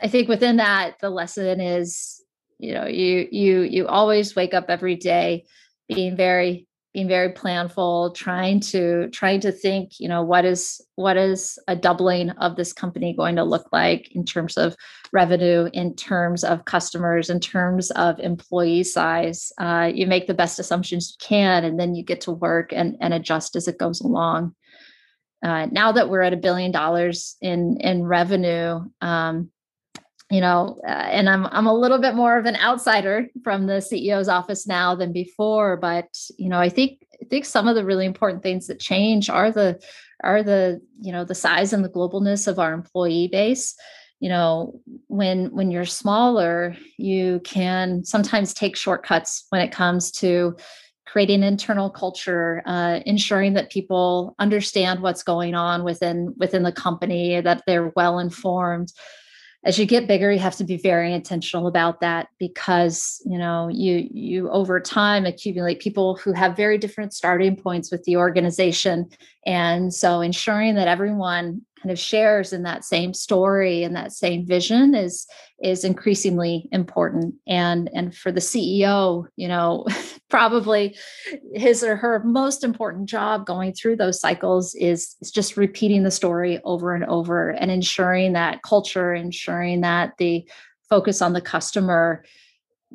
I 0.00 0.06
think 0.06 0.28
within 0.28 0.58
that, 0.58 1.00
the 1.00 1.10
lesson 1.10 1.60
is, 1.60 2.22
you 2.60 2.72
know, 2.72 2.86
you 2.86 3.26
you 3.32 3.62
you 3.62 3.88
always 3.88 4.36
wake 4.36 4.54
up 4.54 4.66
every 4.68 4.94
day 4.94 5.44
being 5.88 6.16
very 6.16 6.68
being 6.96 7.06
very 7.06 7.30
planful 7.30 8.14
trying 8.14 8.58
to 8.58 9.06
trying 9.10 9.38
to 9.38 9.52
think 9.52 10.00
you 10.00 10.08
know 10.08 10.22
what 10.22 10.46
is 10.46 10.80
what 10.94 11.14
is 11.18 11.58
a 11.68 11.76
doubling 11.76 12.30
of 12.30 12.56
this 12.56 12.72
company 12.72 13.14
going 13.14 13.36
to 13.36 13.44
look 13.44 13.68
like 13.70 14.08
in 14.12 14.24
terms 14.24 14.56
of 14.56 14.74
revenue 15.12 15.68
in 15.74 15.94
terms 15.94 16.42
of 16.42 16.64
customers 16.64 17.28
in 17.28 17.38
terms 17.38 17.90
of 17.90 18.18
employee 18.18 18.82
size? 18.82 19.52
Uh, 19.60 19.90
you 19.94 20.06
make 20.06 20.26
the 20.26 20.32
best 20.32 20.58
assumptions 20.58 21.10
you 21.10 21.26
can 21.26 21.64
and 21.64 21.78
then 21.78 21.94
you 21.94 22.02
get 22.02 22.22
to 22.22 22.32
work 22.32 22.72
and, 22.72 22.96
and 23.02 23.12
adjust 23.12 23.56
as 23.56 23.68
it 23.68 23.76
goes 23.76 24.00
along. 24.00 24.54
Uh, 25.44 25.66
now 25.66 25.92
that 25.92 26.08
we're 26.08 26.22
at 26.22 26.32
a 26.32 26.38
billion 26.38 26.72
dollars 26.72 27.36
in 27.42 27.76
in 27.80 28.04
revenue 28.04 28.80
um, 29.02 29.50
you 30.30 30.40
know, 30.40 30.80
uh, 30.86 30.90
and 30.90 31.28
I'm 31.28 31.46
I'm 31.46 31.66
a 31.66 31.74
little 31.74 32.00
bit 32.00 32.14
more 32.14 32.36
of 32.36 32.46
an 32.46 32.56
outsider 32.56 33.28
from 33.44 33.66
the 33.66 33.74
CEO's 33.74 34.28
office 34.28 34.66
now 34.66 34.94
than 34.94 35.12
before, 35.12 35.76
but 35.76 36.08
you 36.36 36.48
know, 36.48 36.58
I 36.58 36.68
think 36.68 37.06
I 37.22 37.26
think 37.26 37.44
some 37.44 37.68
of 37.68 37.76
the 37.76 37.84
really 37.84 38.06
important 38.06 38.42
things 38.42 38.66
that 38.66 38.80
change 38.80 39.30
are 39.30 39.52
the 39.52 39.80
are 40.24 40.42
the 40.42 40.80
you 41.00 41.12
know 41.12 41.24
the 41.24 41.34
size 41.34 41.72
and 41.72 41.84
the 41.84 41.88
globalness 41.88 42.48
of 42.48 42.58
our 42.58 42.72
employee 42.72 43.28
base. 43.28 43.76
You 44.18 44.28
know, 44.28 44.80
when 45.06 45.52
when 45.52 45.70
you're 45.70 45.84
smaller, 45.84 46.76
you 46.96 47.40
can 47.44 48.04
sometimes 48.04 48.52
take 48.52 48.74
shortcuts 48.74 49.46
when 49.50 49.60
it 49.60 49.70
comes 49.70 50.10
to 50.12 50.56
creating 51.06 51.44
internal 51.44 51.88
culture, 51.88 52.62
uh, 52.66 52.98
ensuring 53.06 53.52
that 53.54 53.70
people 53.70 54.34
understand 54.40 55.02
what's 55.02 55.22
going 55.22 55.54
on 55.54 55.84
within 55.84 56.34
within 56.36 56.64
the 56.64 56.72
company, 56.72 57.40
that 57.40 57.62
they're 57.64 57.92
well 57.94 58.18
informed 58.18 58.92
as 59.66 59.80
you 59.80 59.84
get 59.84 60.06
bigger 60.06 60.30
you 60.30 60.38
have 60.38 60.56
to 60.56 60.64
be 60.64 60.76
very 60.76 61.12
intentional 61.12 61.66
about 61.66 62.00
that 62.00 62.28
because 62.38 63.20
you 63.26 63.36
know 63.36 63.68
you 63.68 64.08
you 64.12 64.48
over 64.50 64.80
time 64.80 65.26
accumulate 65.26 65.80
people 65.80 66.14
who 66.16 66.32
have 66.32 66.56
very 66.56 66.78
different 66.78 67.12
starting 67.12 67.56
points 67.56 67.90
with 67.90 68.04
the 68.04 68.16
organization. 68.16 69.08
And 69.44 69.92
so 69.92 70.20
ensuring 70.20 70.76
that 70.76 70.88
everyone 70.88 71.62
kind 71.86 71.92
of 71.92 71.98
shares 72.00 72.52
in 72.52 72.64
that 72.64 72.84
same 72.84 73.14
story 73.14 73.84
and 73.84 73.94
that 73.94 74.10
same 74.10 74.44
vision 74.44 74.92
is 74.92 75.24
is 75.62 75.84
increasingly 75.84 76.68
important. 76.72 77.36
And 77.46 77.88
and 77.94 78.14
for 78.14 78.32
the 78.32 78.40
ceo 78.40 79.26
you 79.36 79.46
know 79.46 79.86
probably 80.28 80.96
his 81.52 81.84
or 81.84 81.94
her 81.94 82.22
most 82.24 82.64
important 82.64 83.08
job 83.08 83.46
going 83.46 83.72
through 83.72 83.96
those 83.96 84.20
cycles 84.20 84.74
is, 84.74 85.14
is 85.20 85.30
just 85.30 85.56
repeating 85.56 86.02
the 86.02 86.10
story 86.10 86.60
over 86.64 86.92
and 86.92 87.04
over 87.04 87.50
and 87.50 87.70
ensuring 87.70 88.32
that 88.32 88.62
culture 88.62 89.14
ensuring 89.14 89.82
that 89.82 90.14
the 90.18 90.44
focus 90.90 91.22
on 91.22 91.34
the 91.34 91.40
customer 91.40 92.24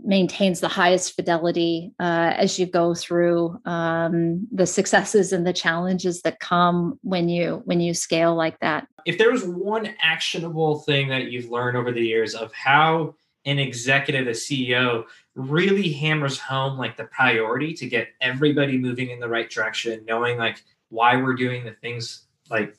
maintains 0.03 0.59
the 0.59 0.67
highest 0.67 1.15
fidelity 1.15 1.93
uh, 1.99 2.33
as 2.35 2.57
you 2.57 2.65
go 2.65 2.93
through 2.95 3.59
um, 3.65 4.47
the 4.51 4.65
successes 4.65 5.33
and 5.33 5.45
the 5.45 5.53
challenges 5.53 6.21
that 6.21 6.39
come 6.39 6.97
when 7.03 7.29
you 7.29 7.61
when 7.65 7.79
you 7.79 7.93
scale 7.93 8.35
like 8.35 8.59
that. 8.59 8.87
If 9.05 9.17
there 9.17 9.31
was 9.31 9.43
one 9.43 9.93
actionable 10.01 10.79
thing 10.79 11.09
that 11.09 11.31
you've 11.31 11.49
learned 11.49 11.77
over 11.77 11.91
the 11.91 12.05
years 12.05 12.35
of 12.35 12.53
how 12.53 13.15
an 13.45 13.57
executive 13.57 14.27
a 14.27 14.31
ceo 14.31 15.03
really 15.33 15.91
hammers 15.91 16.37
home 16.37 16.77
like 16.77 16.95
the 16.95 17.05
priority 17.05 17.73
to 17.73 17.87
get 17.87 18.09
everybody 18.21 18.77
moving 18.77 19.09
in 19.09 19.19
the 19.19 19.27
right 19.27 19.49
direction 19.49 20.03
knowing 20.05 20.37
like 20.37 20.63
why 20.89 21.15
we're 21.15 21.33
doing 21.33 21.65
the 21.65 21.71
things 21.71 22.27
like 22.49 22.75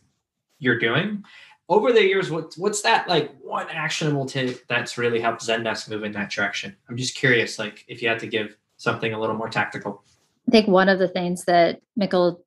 you're 0.61 0.79
doing 0.79 1.25
over 1.73 1.91
the 1.91 2.05
years, 2.05 2.31
what 2.31 2.53
what's 2.59 2.83
that 2.83 3.09
like 3.09 3.35
one 3.41 3.67
actionable 3.71 4.27
tip 4.27 4.67
that's 4.69 4.99
really 4.99 5.21
helped 5.21 5.41
Zendesk 5.41 5.89
move 5.89 6.05
in 6.05 6.13
that 6.13 6.31
direction? 6.31 6.77
I'm 6.89 6.99
just 6.99 7.17
curious, 7.17 7.59
like 7.59 7.85
if 7.89 8.03
you 8.03 8.09
had 8.09 8.19
to 8.19 8.27
give 8.27 8.57
something 8.77 9.15
a 9.15 9.19
little 9.19 9.37
more 9.37 9.49
tactical. 9.49 10.05
I 10.49 10.51
think 10.51 10.69
one 10.69 10.91
of 10.91 10.99
the 10.99 11.09
things 11.09 11.45
that 11.47 11.81
Mikkel 11.99 12.41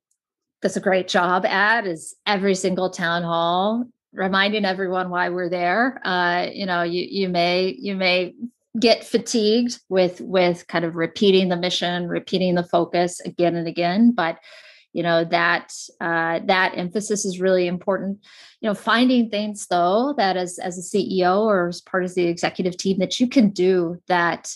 does 0.62 0.78
a 0.78 0.82
great 0.82 1.08
job 1.08 1.44
at 1.46 1.88
is 1.88 2.16
every 2.28 2.54
single 2.54 2.92
town 2.92 3.24
hall 3.24 3.86
reminding 4.14 4.64
everyone 4.64 5.10
why 5.10 5.30
we're 5.30 5.50
there. 5.50 6.00
Uh, 6.06 6.48
you 6.54 6.68
know, 6.68 6.84
you 6.84 7.08
you 7.10 7.28
may 7.28 7.76
you 7.80 7.96
may 7.96 8.36
get 8.80 9.04
fatigued 9.04 9.80
with 9.90 10.22
with 10.22 10.68
kind 10.68 10.86
of 10.86 10.96
repeating 10.96 11.50
the 11.50 11.58
mission, 11.58 12.08
repeating 12.08 12.54
the 12.54 12.64
focus 12.64 13.22
again 13.22 13.56
and 13.56 13.68
again, 13.68 14.12
but 14.12 14.38
you 14.96 15.04
know 15.04 15.26
that 15.26 15.74
uh, 16.00 16.40
that 16.46 16.72
emphasis 16.78 17.26
is 17.26 17.42
really 17.42 17.68
important. 17.68 18.18
You 18.62 18.70
know 18.70 18.74
finding 18.74 19.30
things 19.30 19.68
though 19.68 20.14
that 20.18 20.38
as 20.38 20.58
as 20.58 20.78
a 20.78 20.98
ceo 20.98 21.42
or 21.42 21.68
as 21.68 21.82
part 21.82 22.06
of 22.06 22.16
the 22.16 22.28
executive 22.28 22.78
team 22.78 23.00
that 23.00 23.20
you 23.20 23.28
can 23.28 23.50
do 23.50 24.02
that 24.08 24.56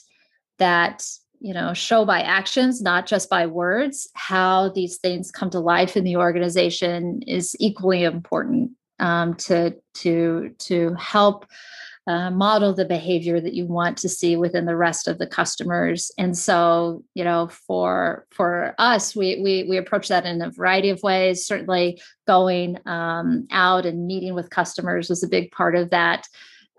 that 0.58 1.06
you 1.42 1.54
know 1.54 1.74
show 1.74 2.06
by 2.06 2.22
actions 2.22 2.82
not 2.82 3.06
just 3.06 3.30
by 3.30 3.48
words 3.48 4.10
how 4.14 4.70
these 4.70 4.98
things 4.98 5.30
come 5.30 5.50
to 5.50 5.60
life 5.60 5.98
in 5.98 6.06
the 6.06 6.16
organization 6.16 7.22
is 7.28 7.54
equally 7.60 8.04
important 8.06 8.72
um, 9.00 9.34
to 9.36 9.76
to 9.96 10.56
to 10.60 10.94
help 10.94 11.46
uh, 12.08 12.32
model 12.32 12.74
the 12.74 12.86
behavior 12.86 13.40
that 13.40 13.54
you 13.54 13.66
want 13.66 13.98
to 13.98 14.10
see 14.10 14.36
within 14.36 14.66
the 14.66 14.76
rest 14.76 15.08
of 15.08 15.18
the 15.18 15.28
customers. 15.28 16.12
And 16.18 16.38
so 16.38 17.04
you 17.14 17.24
know 17.24 17.48
for 17.68 18.26
for 18.32 18.76
us 18.78 19.16
we 19.16 19.42
we, 19.42 19.66
we 19.70 19.78
approach 19.78 20.08
that 20.08 20.26
in 20.26 20.42
a 20.42 20.52
variety 20.52 20.90
of 20.90 21.04
ways. 21.04 21.46
Certainly 21.46 22.02
going 22.28 22.78
um, 22.86 23.48
out 23.52 23.86
and 23.86 24.08
meeting 24.08 24.34
with 24.34 24.50
customers 24.50 25.10
was 25.10 25.24
a 25.24 25.28
big 25.28 25.52
part 25.52 25.76
of 25.76 25.90
that. 25.92 26.28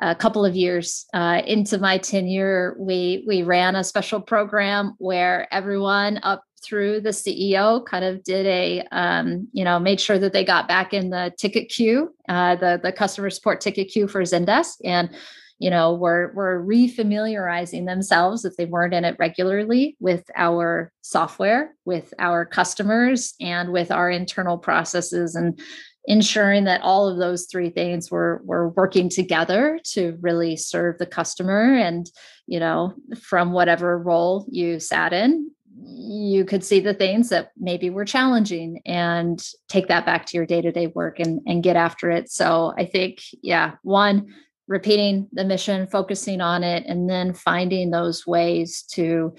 A 0.03 0.15
couple 0.15 0.47
of 0.47 0.57
years 0.57 1.05
uh, 1.13 1.43
into 1.47 1.77
my 1.77 1.99
tenure, 1.99 2.75
we 2.79 3.23
we 3.27 3.43
ran 3.43 3.77
a 3.77 3.85
special 3.85 4.21
program 4.21 4.95
where 4.97 5.47
everyone 5.53 6.21
up 6.23 6.43
through 6.63 7.01
the 7.01 7.11
CEO 7.11 7.85
kind 7.85 8.05
of 8.05 8.23
did 8.23 8.47
a 8.47 8.83
um, 8.93 9.49
you 9.53 9.65
know 9.65 9.79
made 9.79 10.01
sure 10.01 10.19
that 10.19 10.33
they 10.33 10.45
got 10.45 10.69
back 10.69 10.93
in 10.93 11.11
the 11.11 11.33
ticket 11.39 11.69
queue, 11.69 12.15
uh, 12.29 12.57
the 12.57 12.81
the 12.83 12.93
customer 12.93 13.31
support 13.31 13.61
ticket 13.61 13.89
queue 13.89 14.09
for 14.09 14.23
Zendesk, 14.23 14.77
and 14.85 15.11
you 15.59 15.71
know 15.71 15.95
were 15.95 16.33
were 16.35 16.65
refamiliarizing 16.65 17.87
themselves 17.87 18.45
if 18.45 18.57
they 18.57 18.67
weren't 18.67 18.95
in 18.95 19.05
it 19.05 19.17
regularly 19.19 19.97
with 20.01 20.31
our 20.37 20.93
software, 21.03 21.75
with 21.85 22.13
our 22.19 22.45
customers, 22.45 23.35
and 23.41 23.73
with 23.73 23.91
our 23.91 24.11
internal 24.11 24.59
processes 24.59 25.35
and 25.35 25.61
ensuring 26.07 26.65
that 26.65 26.81
all 26.81 27.09
of 27.09 27.19
those 27.19 27.47
three 27.47 27.71
things 27.71 28.11
were 28.11 28.41
were 28.45 28.71
working 28.71 29.09
together 29.09 29.79
to 29.85 30.17
really 30.21 30.57
serve 30.57 30.99
the 30.99 31.07
customer 31.07 31.75
and 31.75 32.11
you 32.47 32.59
know 32.59 32.95
from 33.21 33.53
whatever 33.53 33.99
role 33.99 34.47
you 34.51 34.81
sat 34.81 35.13
in 35.13 35.51
you 35.83 36.45
could 36.45 36.65
see 36.65 36.81
the 36.81 36.95
things 36.95 37.29
that 37.31 37.53
maybe 37.59 37.91
were 37.91 38.05
challenging 38.05 38.81
and 38.85 39.43
take 39.69 39.89
that 39.89 40.05
back 40.05 40.27
to 40.27 40.37
your 40.37 40.47
day-to-day 40.47 40.89
work 40.89 41.19
and, 41.19 41.41
and 41.47 41.63
get 41.63 41.77
after 41.77 42.11
it. 42.11 42.31
So 42.31 42.75
i 42.77 42.85
think 42.85 43.21
yeah 43.43 43.73
one 43.83 44.27
repeating 44.71 45.29
the 45.33 45.45
mission 45.45 45.87
focusing 45.89 46.41
on 46.41 46.63
it 46.63 46.85
and 46.87 47.11
then 47.11 47.35
finding 47.35 47.91
those 47.91 48.27
ways 48.27 48.83
to 48.93 49.35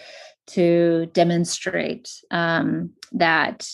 to 0.47 1.05
demonstrate 1.13 2.11
um, 2.31 2.91
that 3.13 3.67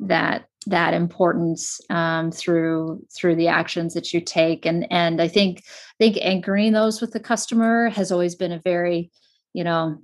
that 0.00 0.48
that 0.66 0.94
importance 0.94 1.80
um, 1.90 2.32
through 2.32 3.04
through 3.14 3.36
the 3.36 3.48
actions 3.48 3.92
that 3.94 4.12
you 4.12 4.20
take. 4.20 4.64
And 4.66 4.90
and 4.90 5.20
i 5.20 5.28
think 5.28 5.62
i 5.66 5.96
think 5.98 6.18
anchoring 6.22 6.72
those 6.72 7.00
with 7.00 7.12
the 7.12 7.20
customer 7.20 7.90
has 7.90 8.10
always 8.10 8.34
been 8.34 8.52
a 8.52 8.60
very 8.64 9.10
you 9.52 9.64
know 9.64 9.98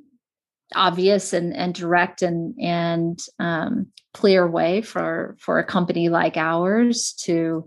obvious 0.75 1.33
and, 1.33 1.55
and 1.55 1.75
direct 1.75 2.23
and 2.23 2.55
and 2.61 3.19
um, 3.39 3.87
clear 4.15 4.47
way 4.49 4.83
for 4.83 5.37
for 5.39 5.59
a 5.59 5.65
company 5.65 6.09
like 6.09 6.37
ours 6.37 7.15
to 7.25 7.67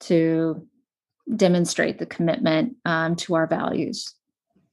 to 0.00 0.66
demonstrate 1.34 1.98
the 1.98 2.06
commitment 2.06 2.76
um, 2.84 3.16
to 3.16 3.34
our 3.34 3.46
values. 3.46 4.14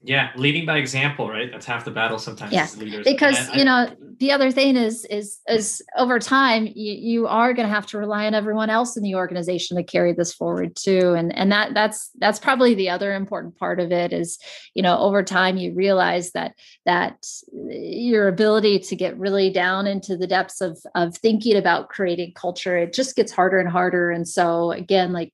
Yeah, 0.05 0.31
leading 0.35 0.65
by 0.65 0.79
example, 0.79 1.29
right? 1.29 1.49
That's 1.49 1.65
half 1.65 1.85
the 1.85 1.91
battle 1.91 2.19
sometimes. 2.19 2.51
Yeah, 2.51 2.67
because 3.05 3.49
I, 3.49 3.57
you 3.57 3.63
know 3.63 3.87
the 4.19 4.33
other 4.33 4.51
thing 4.51 4.75
is 4.75 5.05
is 5.05 5.39
is 5.47 5.81
over 5.97 6.19
time 6.19 6.65
you, 6.65 6.93
you 6.93 7.27
are 7.27 7.53
going 7.53 7.67
to 7.67 7.73
have 7.73 7.85
to 7.87 7.97
rely 7.97 8.25
on 8.25 8.33
everyone 8.33 8.69
else 8.69 8.97
in 8.97 9.03
the 9.03 9.15
organization 9.15 9.77
to 9.77 9.83
carry 9.83 10.11
this 10.11 10.33
forward 10.33 10.75
too, 10.75 11.13
and 11.13 11.33
and 11.37 11.53
that 11.53 11.73
that's 11.73 12.09
that's 12.19 12.37
probably 12.37 12.73
the 12.73 12.89
other 12.89 13.15
important 13.15 13.57
part 13.57 13.79
of 13.79 13.93
it 13.93 14.11
is 14.11 14.39
you 14.73 14.83
know 14.83 14.97
over 14.97 15.23
time 15.23 15.55
you 15.55 15.73
realize 15.73 16.31
that 16.31 16.53
that 16.85 17.25
your 17.53 18.27
ability 18.27 18.79
to 18.79 18.97
get 18.97 19.17
really 19.17 19.49
down 19.49 19.87
into 19.87 20.17
the 20.17 20.27
depths 20.27 20.59
of 20.59 20.77
of 20.95 21.15
thinking 21.17 21.55
about 21.55 21.87
creating 21.87 22.33
culture 22.35 22.77
it 22.77 22.91
just 22.91 23.15
gets 23.15 23.31
harder 23.31 23.57
and 23.57 23.69
harder, 23.69 24.11
and 24.11 24.27
so 24.27 24.73
again 24.73 25.13
like 25.13 25.31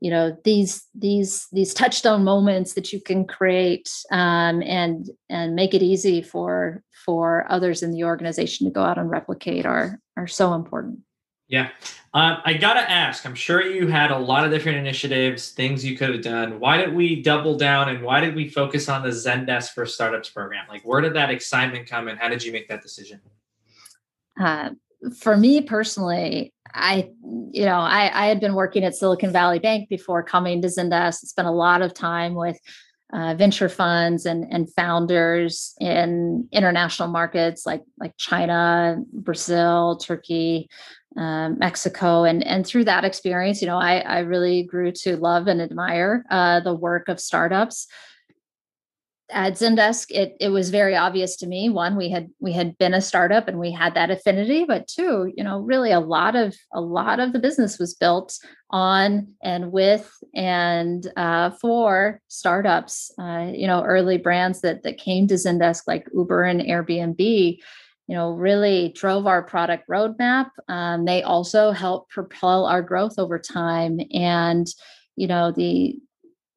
you 0.00 0.10
know 0.10 0.36
these 0.44 0.84
these 0.94 1.46
these 1.52 1.72
touchstone 1.72 2.24
moments 2.24 2.74
that 2.74 2.92
you 2.92 3.00
can 3.00 3.26
create 3.26 3.90
um, 4.10 4.62
and 4.62 5.08
and 5.28 5.54
make 5.54 5.74
it 5.74 5.82
easy 5.82 6.22
for 6.22 6.82
for 7.04 7.50
others 7.50 7.82
in 7.82 7.92
the 7.92 8.04
organization 8.04 8.66
to 8.66 8.72
go 8.72 8.82
out 8.82 8.98
and 8.98 9.10
replicate 9.10 9.64
are 9.64 10.00
are 10.16 10.26
so 10.26 10.54
important. 10.54 11.00
Yeah. 11.48 11.70
Um, 12.12 12.38
i 12.44 12.54
gotta 12.54 12.90
ask 12.90 13.26
i'm 13.26 13.34
sure 13.34 13.62
you 13.62 13.86
had 13.88 14.10
a 14.10 14.18
lot 14.18 14.44
of 14.44 14.50
different 14.50 14.78
initiatives 14.78 15.50
things 15.50 15.84
you 15.84 15.96
could 15.96 16.10
have 16.10 16.22
done. 16.22 16.58
Why 16.58 16.76
did 16.78 16.94
we 16.94 17.22
double 17.22 17.56
down 17.56 17.88
and 17.88 18.02
why 18.02 18.20
did 18.20 18.34
we 18.34 18.48
focus 18.48 18.88
on 18.88 19.02
the 19.02 19.10
zendesk 19.10 19.70
for 19.70 19.86
startups 19.86 20.30
program? 20.30 20.64
Like 20.68 20.82
where 20.82 21.00
did 21.00 21.14
that 21.14 21.30
excitement 21.30 21.88
come 21.88 22.08
and 22.08 22.18
how 22.18 22.28
did 22.28 22.42
you 22.42 22.52
make 22.52 22.68
that 22.68 22.82
decision? 22.82 23.20
Uh, 24.40 24.70
for 25.18 25.36
me 25.36 25.60
personally, 25.62 26.52
I, 26.74 27.10
you 27.52 27.64
know, 27.64 27.78
I, 27.78 28.10
I 28.24 28.26
had 28.26 28.40
been 28.40 28.54
working 28.54 28.84
at 28.84 28.94
Silicon 28.94 29.32
Valley 29.32 29.58
Bank 29.58 29.88
before 29.88 30.22
coming 30.22 30.60
to 30.62 30.68
Zendesk. 30.68 31.20
Spent 31.20 31.48
a 31.48 31.52
lot 31.52 31.82
of 31.82 31.94
time 31.94 32.34
with 32.34 32.58
uh, 33.12 33.34
venture 33.34 33.68
funds 33.68 34.26
and 34.26 34.44
and 34.52 34.72
founders 34.74 35.74
in 35.80 36.48
international 36.52 37.08
markets 37.08 37.64
like 37.64 37.82
like 37.98 38.16
China, 38.16 38.98
Brazil, 39.12 39.96
Turkey, 39.96 40.68
um, 41.16 41.56
Mexico, 41.58 42.24
and 42.24 42.44
and 42.44 42.66
through 42.66 42.84
that 42.84 43.04
experience, 43.04 43.60
you 43.60 43.68
know, 43.68 43.78
I 43.78 43.98
I 43.98 44.18
really 44.20 44.64
grew 44.64 44.90
to 44.92 45.16
love 45.16 45.46
and 45.46 45.62
admire 45.62 46.24
uh, 46.30 46.60
the 46.60 46.74
work 46.74 47.08
of 47.08 47.20
startups 47.20 47.86
at 49.30 49.54
Zendesk, 49.54 50.06
it 50.10 50.36
it 50.40 50.50
was 50.50 50.70
very 50.70 50.94
obvious 50.94 51.36
to 51.36 51.46
me. 51.46 51.68
One, 51.68 51.96
we 51.96 52.10
had 52.10 52.28
we 52.38 52.52
had 52.52 52.78
been 52.78 52.94
a 52.94 53.00
startup 53.00 53.48
and 53.48 53.58
we 53.58 53.72
had 53.72 53.94
that 53.94 54.10
affinity, 54.10 54.64
but 54.64 54.86
two, 54.86 55.32
you 55.36 55.42
know, 55.42 55.60
really 55.60 55.90
a 55.90 56.00
lot 56.00 56.36
of 56.36 56.54
a 56.72 56.80
lot 56.80 57.18
of 57.18 57.32
the 57.32 57.38
business 57.38 57.78
was 57.78 57.94
built 57.94 58.38
on 58.70 59.28
and 59.42 59.72
with 59.72 60.12
and 60.34 61.10
uh, 61.16 61.50
for 61.60 62.20
startups. 62.28 63.12
Uh, 63.18 63.50
you 63.52 63.66
know, 63.66 63.82
early 63.82 64.18
brands 64.18 64.60
that 64.60 64.84
that 64.84 64.98
came 64.98 65.26
to 65.28 65.34
Zendesk 65.34 65.82
like 65.86 66.08
Uber 66.14 66.44
and 66.44 66.60
Airbnb. 66.60 67.58
You 68.08 68.14
know, 68.14 68.30
really 68.30 68.92
drove 68.94 69.26
our 69.26 69.42
product 69.42 69.88
roadmap. 69.88 70.50
Um, 70.68 71.04
they 71.04 71.24
also 71.24 71.72
helped 71.72 72.12
propel 72.12 72.66
our 72.66 72.80
growth 72.80 73.18
over 73.18 73.40
time, 73.40 73.98
and 74.12 74.68
you 75.16 75.26
know 75.26 75.50
the 75.50 75.98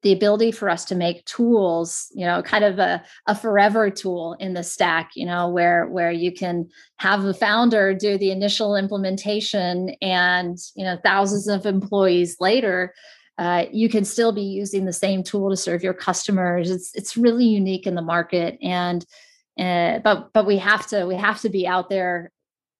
the 0.02 0.12
ability 0.12 0.50
for 0.50 0.68
us 0.70 0.84
to 0.84 0.94
make 0.94 1.24
tools 1.24 2.08
you 2.12 2.24
know 2.24 2.42
kind 2.42 2.64
of 2.64 2.78
a, 2.78 3.02
a 3.26 3.34
forever 3.34 3.90
tool 3.90 4.36
in 4.40 4.54
the 4.54 4.62
stack 4.62 5.10
you 5.14 5.26
know 5.26 5.48
where 5.48 5.86
where 5.86 6.12
you 6.12 6.32
can 6.32 6.68
have 6.96 7.22
the 7.22 7.34
founder 7.34 7.94
do 7.94 8.16
the 8.18 8.30
initial 8.30 8.76
implementation 8.76 9.90
and 10.00 10.58
you 10.74 10.84
know 10.84 10.98
thousands 11.04 11.48
of 11.48 11.66
employees 11.66 12.36
later 12.40 12.94
uh, 13.38 13.64
you 13.72 13.88
can 13.88 14.04
still 14.04 14.32
be 14.32 14.42
using 14.42 14.84
the 14.84 14.92
same 14.92 15.22
tool 15.22 15.48
to 15.48 15.56
serve 15.56 15.82
your 15.82 15.94
customers. 15.94 16.70
It's 16.70 16.94
it's 16.94 17.16
really 17.16 17.46
unique 17.46 17.86
in 17.86 17.94
the 17.94 18.02
market 18.02 18.58
and 18.60 19.02
uh, 19.58 20.00
but 20.00 20.30
but 20.34 20.46
we 20.46 20.58
have 20.58 20.86
to 20.88 21.06
we 21.06 21.14
have 21.14 21.40
to 21.40 21.48
be 21.48 21.66
out 21.66 21.88
there 21.88 22.32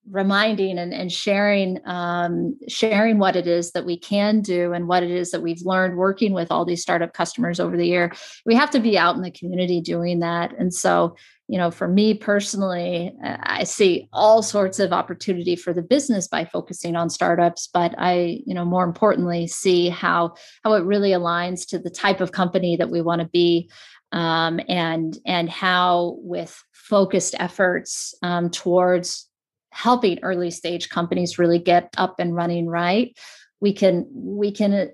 reminding 0.08 0.78
and, 0.78 0.92
and 0.92 1.12
sharing 1.12 1.78
um, 1.86 2.58
sharing 2.68 3.18
what 3.18 3.36
it 3.36 3.46
is 3.46 3.72
that 3.72 3.84
we 3.84 3.98
can 3.98 4.40
do 4.40 4.72
and 4.72 4.88
what 4.88 5.02
it 5.02 5.10
is 5.10 5.30
that 5.30 5.42
we've 5.42 5.62
learned 5.62 5.96
working 5.96 6.32
with 6.32 6.50
all 6.50 6.64
these 6.64 6.82
startup 6.82 7.12
customers 7.12 7.60
over 7.60 7.76
the 7.76 7.86
year. 7.86 8.12
We 8.46 8.54
have 8.54 8.70
to 8.70 8.80
be 8.80 8.98
out 8.98 9.16
in 9.16 9.22
the 9.22 9.30
community 9.30 9.80
doing 9.80 10.20
that. 10.20 10.52
And 10.58 10.72
so 10.72 11.16
you 11.50 11.58
know 11.58 11.72
for 11.72 11.88
me 11.88 12.14
personally 12.14 13.12
i 13.24 13.64
see 13.64 14.08
all 14.12 14.40
sorts 14.40 14.78
of 14.78 14.92
opportunity 14.92 15.56
for 15.56 15.72
the 15.72 15.82
business 15.82 16.28
by 16.28 16.44
focusing 16.44 16.94
on 16.94 17.10
startups 17.10 17.68
but 17.74 17.92
i 17.98 18.40
you 18.46 18.54
know 18.54 18.64
more 18.64 18.84
importantly 18.84 19.48
see 19.48 19.88
how 19.88 20.32
how 20.62 20.74
it 20.74 20.84
really 20.84 21.10
aligns 21.10 21.66
to 21.66 21.76
the 21.76 21.90
type 21.90 22.20
of 22.20 22.30
company 22.30 22.76
that 22.76 22.88
we 22.90 23.02
want 23.02 23.20
to 23.20 23.28
be 23.28 23.68
um, 24.12 24.60
and 24.68 25.18
and 25.26 25.50
how 25.50 26.16
with 26.18 26.62
focused 26.72 27.34
efforts 27.38 28.14
um, 28.22 28.50
towards 28.50 29.29
helping 29.72 30.18
early 30.22 30.50
stage 30.50 30.88
companies 30.88 31.38
really 31.38 31.58
get 31.58 31.92
up 31.96 32.18
and 32.18 32.34
running 32.34 32.66
right 32.66 33.16
we 33.60 33.72
can 33.72 34.06
we 34.12 34.50
can 34.52 34.90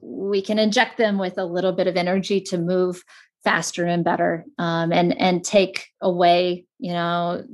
we 0.00 0.40
can 0.40 0.58
inject 0.58 0.96
them 0.98 1.18
with 1.18 1.38
a 1.38 1.44
little 1.44 1.72
bit 1.72 1.86
of 1.86 1.96
energy 1.96 2.40
to 2.40 2.58
move 2.58 3.02
faster 3.44 3.84
and 3.84 4.04
better 4.04 4.44
um, 4.58 4.92
and 4.92 5.18
and 5.20 5.44
take 5.44 5.88
away 6.00 6.64
you 6.78 6.92
know 6.92 7.44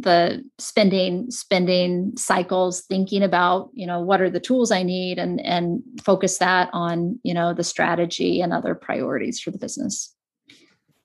the 0.00 0.44
spending 0.58 1.30
spending 1.30 2.12
cycles 2.16 2.82
thinking 2.82 3.22
about 3.22 3.70
you 3.72 3.86
know 3.86 4.00
what 4.00 4.20
are 4.20 4.30
the 4.30 4.40
tools 4.40 4.72
i 4.72 4.82
need 4.82 5.18
and 5.18 5.40
and 5.42 5.82
focus 6.02 6.38
that 6.38 6.68
on 6.72 7.18
you 7.22 7.32
know 7.32 7.54
the 7.54 7.64
strategy 7.64 8.40
and 8.40 8.52
other 8.52 8.74
priorities 8.74 9.40
for 9.40 9.50
the 9.50 9.58
business. 9.58 10.12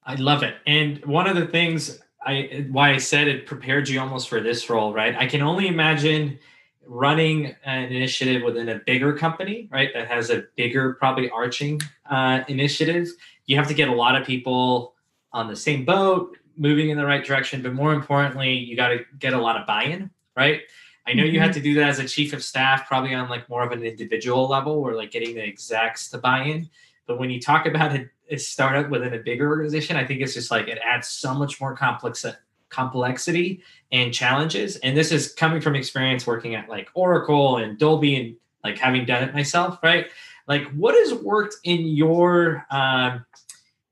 I 0.03 0.15
love 0.15 0.41
it. 0.41 0.55
And 0.65 1.05
one 1.05 1.27
of 1.27 1.35
the 1.35 1.45
things 1.45 1.99
I 2.23 2.67
why 2.71 2.91
I 2.91 2.97
said 2.97 3.27
it 3.27 3.45
prepared 3.45 3.89
you 3.89 3.99
almost 3.99 4.29
for 4.29 4.41
this 4.41 4.69
role, 4.69 4.93
right? 4.93 5.15
I 5.15 5.25
can 5.25 5.41
only 5.41 5.67
imagine 5.67 6.39
running 6.85 7.55
an 7.63 7.83
initiative 7.83 8.43
within 8.43 8.69
a 8.69 8.75
bigger 8.79 9.13
company, 9.13 9.67
right? 9.71 9.89
That 9.93 10.07
has 10.07 10.29
a 10.29 10.45
bigger, 10.55 10.93
probably 10.93 11.29
arching 11.29 11.81
uh, 12.09 12.41
initiative. 12.47 13.07
You 13.45 13.55
have 13.55 13.67
to 13.67 13.73
get 13.73 13.87
a 13.87 13.93
lot 13.93 14.19
of 14.19 14.27
people 14.27 14.95
on 15.31 15.47
the 15.47 15.55
same 15.55 15.85
boat, 15.85 16.37
moving 16.57 16.89
in 16.89 16.97
the 16.97 17.05
right 17.05 17.23
direction. 17.23 17.61
But 17.61 17.73
more 17.73 17.93
importantly, 17.93 18.53
you 18.53 18.75
got 18.75 18.89
to 18.89 18.99
get 19.19 19.33
a 19.33 19.39
lot 19.39 19.57
of 19.57 19.65
buy-in, 19.65 20.09
right? 20.35 20.61
I 21.07 21.13
know 21.13 21.23
mm-hmm. 21.23 21.33
you 21.33 21.39
had 21.39 21.51
mm-hmm. 21.51 21.59
to 21.59 21.63
do 21.63 21.73
that 21.75 21.89
as 21.89 21.99
a 21.99 22.07
chief 22.07 22.33
of 22.33 22.43
staff, 22.43 22.87
probably 22.87 23.13
on 23.13 23.29
like 23.29 23.49
more 23.49 23.63
of 23.63 23.71
an 23.71 23.83
individual 23.83 24.47
level, 24.47 24.73
or 24.73 24.93
like 24.93 25.11
getting 25.11 25.35
the 25.35 25.41
execs 25.41 26.09
to 26.09 26.17
buy 26.17 26.43
in. 26.43 26.69
But 27.07 27.19
when 27.19 27.29
you 27.29 27.39
talk 27.39 27.65
about 27.65 27.95
a, 27.95 28.09
a 28.31 28.37
startup 28.37 28.89
within 28.89 29.13
a 29.13 29.19
bigger 29.19 29.47
organization, 29.47 29.97
I 29.97 30.05
think 30.05 30.21
it's 30.21 30.33
just 30.33 30.51
like 30.51 30.67
it 30.67 30.79
adds 30.83 31.07
so 31.07 31.33
much 31.33 31.61
more 31.61 31.75
complex 31.75 32.25
complexity 32.69 33.61
and 33.91 34.13
challenges. 34.13 34.77
And 34.77 34.97
this 34.97 35.11
is 35.11 35.33
coming 35.33 35.61
from 35.61 35.75
experience 35.75 36.25
working 36.25 36.55
at 36.55 36.69
like 36.69 36.89
Oracle 36.93 37.57
and 37.57 37.77
Dolby 37.77 38.15
and 38.15 38.35
like 38.63 38.77
having 38.77 39.05
done 39.05 39.23
it 39.23 39.33
myself, 39.33 39.77
right? 39.83 40.07
Like 40.47 40.65
what 40.71 40.95
has 40.95 41.13
worked 41.21 41.55
in 41.65 41.85
your 41.85 42.65
um, 42.71 43.25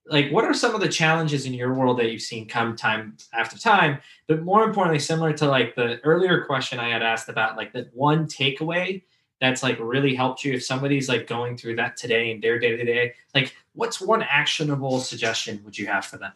like 0.09 0.31
what 0.31 0.43
are 0.43 0.53
some 0.53 0.73
of 0.73 0.81
the 0.81 0.89
challenges 0.89 1.45
in 1.45 1.53
your 1.53 1.73
world 1.73 1.99
that 1.99 2.11
you've 2.11 2.21
seen 2.21 2.47
come 2.47 2.75
time 2.75 3.15
after 3.33 3.57
time 3.57 3.99
but 4.27 4.41
more 4.41 4.63
importantly 4.63 4.99
similar 4.99 5.31
to 5.33 5.45
like 5.45 5.75
the 5.75 5.99
earlier 6.01 6.45
question 6.45 6.79
i 6.79 6.89
had 6.89 7.03
asked 7.03 7.29
about 7.29 7.55
like 7.55 7.71
the 7.73 7.87
one 7.93 8.25
takeaway 8.25 9.01
that's 9.39 9.63
like 9.63 9.77
really 9.79 10.13
helped 10.13 10.43
you 10.43 10.53
if 10.53 10.63
somebody's 10.63 11.09
like 11.09 11.27
going 11.27 11.57
through 11.57 11.75
that 11.75 11.97
today 11.97 12.31
in 12.31 12.39
their 12.39 12.59
day 12.59 12.75
to 12.75 12.83
day 12.83 13.13
like 13.33 13.55
what's 13.73 14.01
one 14.01 14.23
actionable 14.23 14.99
suggestion 14.99 15.61
would 15.63 15.77
you 15.77 15.87
have 15.87 16.05
for 16.05 16.17
them 16.17 16.33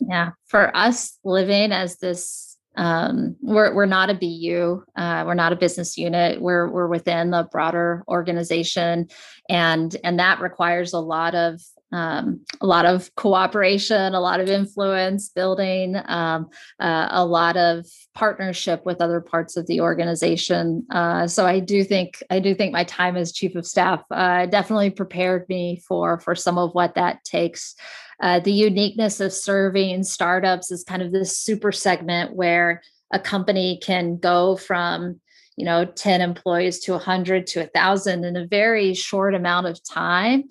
yeah 0.00 0.30
for 0.46 0.74
us 0.76 1.18
living 1.24 1.72
as 1.72 1.98
this 1.98 2.52
um, 2.76 3.36
we're 3.42 3.74
we're 3.74 3.86
not 3.86 4.10
a 4.10 4.14
BU, 4.14 4.82
uh, 4.96 5.24
we're 5.26 5.34
not 5.34 5.52
a 5.52 5.56
business 5.56 5.98
unit. 5.98 6.40
We're 6.40 6.68
we're 6.70 6.86
within 6.86 7.30
the 7.30 7.46
broader 7.50 8.02
organization, 8.08 9.08
and 9.48 9.94
and 10.02 10.18
that 10.18 10.40
requires 10.40 10.92
a 10.92 10.98
lot 10.98 11.34
of 11.34 11.60
um, 11.92 12.40
a 12.60 12.66
lot 12.66 12.86
of 12.86 13.14
cooperation, 13.16 14.14
a 14.14 14.20
lot 14.20 14.40
of 14.40 14.48
influence 14.48 15.28
building, 15.28 15.96
um, 16.06 16.48
uh, 16.80 17.08
a 17.10 17.24
lot 17.24 17.56
of 17.56 17.86
partnership 18.14 18.86
with 18.86 19.00
other 19.00 19.20
parts 19.20 19.56
of 19.56 19.66
the 19.66 19.80
organization. 19.80 20.86
Uh, 20.90 21.26
so 21.26 21.46
I 21.46 21.60
do 21.60 21.84
think 21.84 22.22
I 22.30 22.38
do 22.40 22.54
think 22.54 22.72
my 22.72 22.84
time 22.84 23.16
as 23.16 23.32
chief 23.32 23.54
of 23.54 23.66
staff 23.66 24.02
uh, 24.10 24.46
definitely 24.46 24.90
prepared 24.90 25.48
me 25.48 25.82
for 25.86 26.18
for 26.20 26.34
some 26.34 26.58
of 26.58 26.72
what 26.72 26.94
that 26.94 27.24
takes. 27.24 27.74
Uh, 28.20 28.40
the 28.40 28.52
uniqueness 28.52 29.20
of 29.20 29.32
serving 29.32 30.04
startups 30.04 30.70
is 30.70 30.84
kind 30.84 31.02
of 31.02 31.12
this 31.12 31.38
super 31.38 31.72
segment 31.72 32.34
where 32.34 32.82
a 33.12 33.18
company 33.18 33.78
can 33.82 34.16
go 34.16 34.56
from 34.56 35.20
you 35.56 35.66
know 35.66 35.84
10 35.84 36.22
employees 36.22 36.78
to 36.80 36.92
100 36.92 37.46
to 37.46 37.60
1000 37.60 38.24
in 38.24 38.36
a 38.36 38.46
very 38.46 38.94
short 38.94 39.34
amount 39.34 39.66
of 39.66 39.78
time 39.84 40.44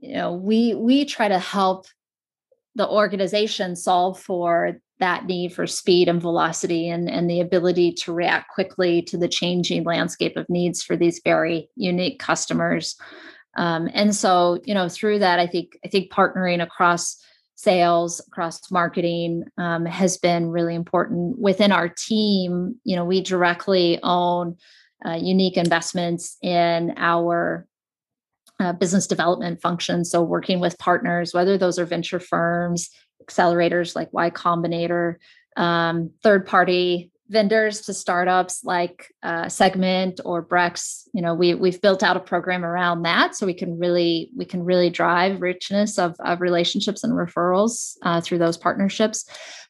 you 0.00 0.14
know 0.14 0.32
we 0.32 0.74
we 0.74 1.04
try 1.04 1.28
to 1.28 1.38
help 1.38 1.86
the 2.74 2.88
organization 2.88 3.76
solve 3.76 4.20
for 4.20 4.80
that 5.00 5.24
need 5.26 5.52
for 5.52 5.66
speed 5.66 6.08
and 6.08 6.20
velocity 6.20 6.88
and, 6.88 7.10
and 7.10 7.28
the 7.28 7.40
ability 7.40 7.90
to 7.90 8.12
react 8.12 8.50
quickly 8.50 9.02
to 9.02 9.16
the 9.16 9.28
changing 9.28 9.82
landscape 9.82 10.36
of 10.36 10.48
needs 10.48 10.82
for 10.82 10.94
these 10.94 11.20
very 11.24 11.68
unique 11.74 12.18
customers. 12.18 12.96
Um, 13.56 13.88
and 13.94 14.14
so, 14.14 14.60
you 14.64 14.74
know, 14.74 14.88
through 14.88 15.18
that, 15.20 15.40
I 15.40 15.46
think 15.46 15.78
I 15.84 15.88
think 15.88 16.12
partnering 16.12 16.62
across 16.62 17.16
sales, 17.56 18.20
across 18.28 18.70
marketing 18.70 19.44
um, 19.58 19.84
has 19.84 20.16
been 20.16 20.50
really 20.50 20.74
important. 20.74 21.38
Within 21.38 21.72
our 21.72 21.88
team, 21.88 22.76
you 22.84 22.94
know, 22.94 23.04
we 23.04 23.20
directly 23.20 23.98
own 24.02 24.56
uh, 25.04 25.18
unique 25.20 25.56
investments 25.56 26.36
in 26.42 26.94
our 26.96 27.66
uh, 28.60 28.72
business 28.74 29.06
development 29.06 29.60
function. 29.60 30.04
So, 30.04 30.22
working 30.22 30.60
with 30.60 30.78
partners, 30.78 31.34
whether 31.34 31.58
those 31.58 31.78
are 31.78 31.86
venture 31.86 32.20
firms, 32.20 32.90
accelerators 33.24 33.96
like 33.96 34.12
Y 34.12 34.30
Combinator, 34.30 35.16
um, 35.56 36.10
third 36.22 36.46
party 36.46 37.10
vendors 37.30 37.82
to 37.82 37.94
startups 37.94 38.64
like 38.64 39.06
uh, 39.22 39.48
Segment 39.48 40.20
or 40.24 40.44
Brex. 40.44 41.04
You 41.14 41.22
know, 41.22 41.32
we 41.32 41.54
we've 41.54 41.80
built 41.80 42.02
out 42.02 42.16
a 42.16 42.20
program 42.20 42.64
around 42.64 43.02
that, 43.02 43.34
so 43.34 43.46
we 43.46 43.54
can 43.54 43.78
really 43.78 44.30
we 44.36 44.44
can 44.44 44.64
really 44.64 44.90
drive 44.90 45.40
richness 45.40 45.98
of, 45.98 46.16
of 46.20 46.40
relationships 46.40 47.02
and 47.02 47.14
referrals 47.14 47.96
uh, 48.02 48.20
through 48.20 48.38
those 48.38 48.58
partnerships. 48.58 49.24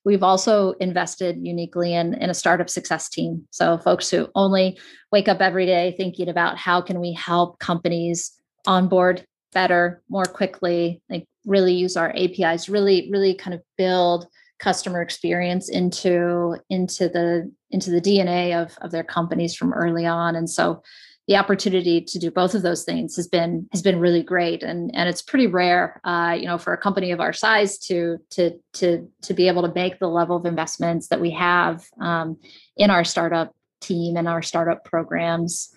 We've 0.04 0.22
also 0.22 0.72
invested 0.80 1.38
uniquely 1.42 1.94
in 1.94 2.14
in 2.14 2.30
a 2.30 2.34
startup 2.34 2.70
success 2.70 3.08
team. 3.08 3.46
So 3.50 3.78
folks 3.78 4.10
who 4.10 4.28
only 4.34 4.78
wake 5.12 5.28
up 5.28 5.40
every 5.40 5.66
day 5.66 5.94
thinking 5.96 6.28
about 6.28 6.56
how 6.56 6.80
can 6.80 6.98
we 6.98 7.12
help 7.12 7.58
companies 7.58 8.39
onboard 8.66 9.24
better, 9.52 10.02
more 10.08 10.24
quickly, 10.24 11.02
like 11.10 11.24
really 11.44 11.74
use 11.74 11.96
our 11.96 12.14
APIs, 12.16 12.68
really 12.68 13.08
really 13.10 13.34
kind 13.34 13.54
of 13.54 13.62
build 13.76 14.26
customer 14.58 15.00
experience 15.00 15.68
into 15.68 16.56
into 16.68 17.08
the 17.08 17.50
into 17.70 17.90
the 17.90 18.00
DNA 18.00 18.60
of 18.60 18.76
of 18.82 18.90
their 18.90 19.04
companies 19.04 19.54
from 19.54 19.72
early 19.72 20.06
on. 20.06 20.36
And 20.36 20.48
so 20.48 20.82
the 21.30 21.36
opportunity 21.36 22.00
to 22.00 22.18
do 22.18 22.28
both 22.28 22.54
of 22.54 22.62
those 22.62 22.82
things 22.82 23.14
has 23.14 23.28
been 23.28 23.68
has 23.70 23.82
been 23.82 24.00
really 24.00 24.20
great 24.22 24.64
and 24.64 24.90
and 24.94 25.08
it's 25.08 25.22
pretty 25.22 25.46
rare 25.46 26.00
uh, 26.04 26.36
you 26.36 26.44
know 26.44 26.58
for 26.58 26.72
a 26.72 26.76
company 26.76 27.12
of 27.12 27.20
our 27.20 27.32
size 27.32 27.78
to 27.78 28.18
to 28.30 28.58
to 28.72 29.08
to 29.22 29.32
be 29.32 29.46
able 29.46 29.62
to 29.62 29.72
make 29.72 30.00
the 30.00 30.08
level 30.08 30.36
of 30.36 30.44
investments 30.44 31.06
that 31.06 31.20
we 31.20 31.30
have 31.30 31.84
um, 32.00 32.36
in 32.76 32.90
our 32.90 33.04
startup 33.04 33.54
team 33.80 34.16
and 34.16 34.28
our 34.28 34.42
startup 34.42 34.84
programs 34.84 35.72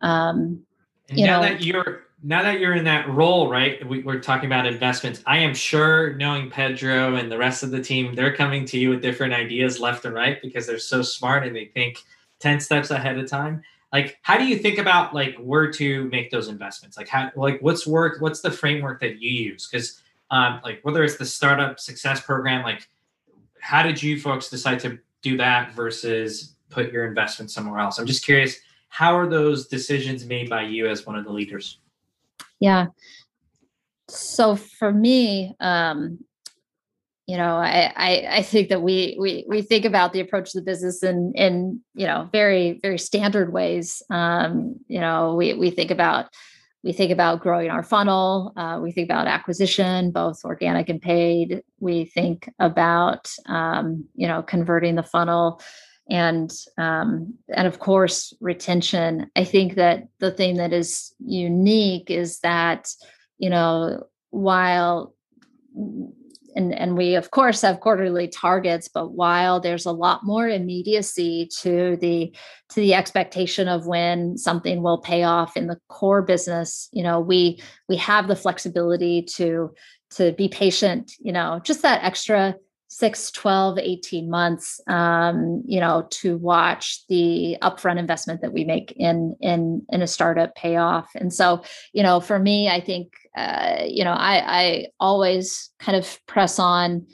um, 0.00 0.62
you 1.10 1.26
now 1.26 1.42
know, 1.42 1.48
that 1.48 1.62
you're 1.62 2.04
now 2.22 2.42
that 2.42 2.58
you're 2.58 2.74
in 2.74 2.84
that 2.84 3.08
role, 3.08 3.48
right? 3.48 3.86
We, 3.86 4.04
are 4.06 4.18
talking 4.18 4.46
about 4.46 4.66
investments. 4.66 5.22
I 5.26 5.38
am 5.38 5.54
sure, 5.54 6.14
knowing 6.14 6.50
Pedro 6.50 7.14
and 7.14 7.30
the 7.30 7.38
rest 7.38 7.62
of 7.62 7.70
the 7.70 7.82
team, 7.82 8.14
they're 8.14 8.34
coming 8.34 8.64
to 8.66 8.78
you 8.78 8.90
with 8.90 9.02
different 9.02 9.34
ideas 9.34 9.78
left 9.78 10.04
and 10.04 10.14
right 10.14 10.40
because 10.42 10.66
they're 10.66 10.78
so 10.78 11.02
smart 11.02 11.46
and 11.46 11.54
they 11.54 11.66
think 11.66 12.02
ten 12.40 12.60
steps 12.60 12.90
ahead 12.90 13.18
of 13.18 13.28
time. 13.30 13.62
Like, 13.92 14.18
how 14.22 14.36
do 14.36 14.46
you 14.46 14.58
think 14.58 14.78
about 14.78 15.14
like 15.14 15.36
where 15.36 15.70
to 15.72 16.04
make 16.04 16.30
those 16.30 16.48
investments? 16.48 16.96
Like, 16.96 17.08
how 17.08 17.30
like 17.36 17.60
what's 17.60 17.86
work? 17.86 18.20
What's 18.20 18.40
the 18.40 18.50
framework 18.50 19.00
that 19.00 19.20
you 19.20 19.30
use? 19.30 19.68
Because 19.68 20.02
um, 20.30 20.60
like 20.64 20.80
whether 20.82 21.04
it's 21.04 21.16
the 21.16 21.24
startup 21.24 21.78
success 21.78 22.20
program, 22.20 22.62
like 22.62 22.88
how 23.60 23.82
did 23.82 24.02
you 24.02 24.20
folks 24.20 24.50
decide 24.50 24.80
to 24.80 24.98
do 25.22 25.36
that 25.36 25.72
versus 25.72 26.54
put 26.68 26.92
your 26.92 27.06
investment 27.06 27.50
somewhere 27.50 27.80
else? 27.80 27.98
I'm 27.98 28.06
just 28.06 28.24
curious. 28.24 28.56
How 28.88 29.16
are 29.16 29.28
those 29.28 29.68
decisions 29.68 30.24
made 30.24 30.50
by 30.50 30.62
you 30.62 30.88
as 30.88 31.06
one 31.06 31.16
of 31.16 31.24
the 31.24 31.32
leaders? 31.32 31.78
Yeah. 32.60 32.86
So 34.08 34.56
for 34.56 34.92
me, 34.92 35.54
um, 35.60 36.18
you 37.26 37.36
know, 37.36 37.56
I, 37.56 37.92
I, 37.94 38.26
I 38.38 38.42
think 38.42 38.70
that 38.70 38.80
we 38.80 39.14
we 39.20 39.44
we 39.46 39.60
think 39.60 39.84
about 39.84 40.14
the 40.14 40.20
approach 40.20 40.52
to 40.52 40.60
the 40.60 40.64
business 40.64 41.02
in 41.02 41.32
in 41.34 41.80
you 41.94 42.06
know 42.06 42.26
very 42.32 42.78
very 42.80 42.98
standard 42.98 43.52
ways. 43.52 44.02
Um, 44.10 44.76
you 44.88 44.98
know, 44.98 45.34
we 45.34 45.52
we 45.52 45.68
think 45.70 45.90
about 45.90 46.30
we 46.82 46.92
think 46.92 47.12
about 47.12 47.40
growing 47.40 47.68
our 47.68 47.82
funnel. 47.82 48.54
Uh, 48.56 48.80
we 48.82 48.92
think 48.92 49.10
about 49.10 49.26
acquisition, 49.26 50.10
both 50.10 50.42
organic 50.42 50.88
and 50.88 51.02
paid. 51.02 51.62
We 51.80 52.06
think 52.06 52.50
about 52.58 53.30
um, 53.44 54.06
you 54.14 54.26
know 54.26 54.42
converting 54.42 54.94
the 54.94 55.02
funnel 55.02 55.60
and 56.08 56.50
um, 56.76 57.34
and 57.54 57.66
of 57.66 57.78
course 57.78 58.32
retention. 58.40 59.30
I 59.36 59.44
think 59.44 59.74
that 59.74 60.08
the 60.18 60.30
thing 60.30 60.56
that 60.56 60.72
is 60.72 61.14
unique 61.18 62.10
is 62.10 62.40
that 62.40 62.88
you 63.38 63.50
know 63.50 64.04
while 64.30 65.14
and 66.58 66.74
and 66.74 66.96
we 66.96 67.14
of 67.14 67.30
course 67.30 67.62
have 67.62 67.80
quarterly 67.80 68.26
targets 68.28 68.88
but 68.88 69.12
while 69.12 69.60
there's 69.60 69.86
a 69.86 69.92
lot 69.92 70.24
more 70.24 70.48
immediacy 70.48 71.48
to 71.60 71.96
the 72.00 72.34
to 72.68 72.80
the 72.80 72.94
expectation 72.94 73.68
of 73.68 73.86
when 73.86 74.36
something 74.36 74.82
will 74.82 74.98
pay 74.98 75.22
off 75.22 75.56
in 75.56 75.68
the 75.68 75.78
core 75.88 76.22
business 76.22 76.88
you 76.92 77.02
know 77.02 77.20
we 77.20 77.60
we 77.88 77.96
have 77.96 78.28
the 78.28 78.36
flexibility 78.36 79.22
to 79.22 79.72
to 80.10 80.32
be 80.32 80.48
patient 80.48 81.12
you 81.20 81.32
know 81.32 81.60
just 81.62 81.82
that 81.82 82.02
extra 82.02 82.54
6 82.88 83.30
12 83.32 83.78
18 83.78 84.30
months 84.30 84.80
um, 84.86 85.62
you 85.66 85.78
know 85.78 86.06
to 86.10 86.38
watch 86.38 87.06
the 87.08 87.56
upfront 87.62 87.98
investment 87.98 88.40
that 88.40 88.52
we 88.52 88.64
make 88.64 88.92
in 88.96 89.36
in 89.40 89.82
in 89.90 90.02
a 90.02 90.06
startup 90.06 90.54
pay 90.54 90.76
off. 90.76 91.10
And 91.14 91.32
so 91.32 91.62
you 91.92 92.02
know 92.02 92.20
for 92.20 92.38
me 92.38 92.68
i 92.68 92.80
think 92.80 93.12
uh, 93.36 93.84
you 93.86 94.04
know 94.04 94.12
i 94.12 94.60
i 94.60 94.86
always 94.98 95.70
kind 95.78 95.96
of 95.96 96.18
press 96.26 96.58
on 96.58 97.06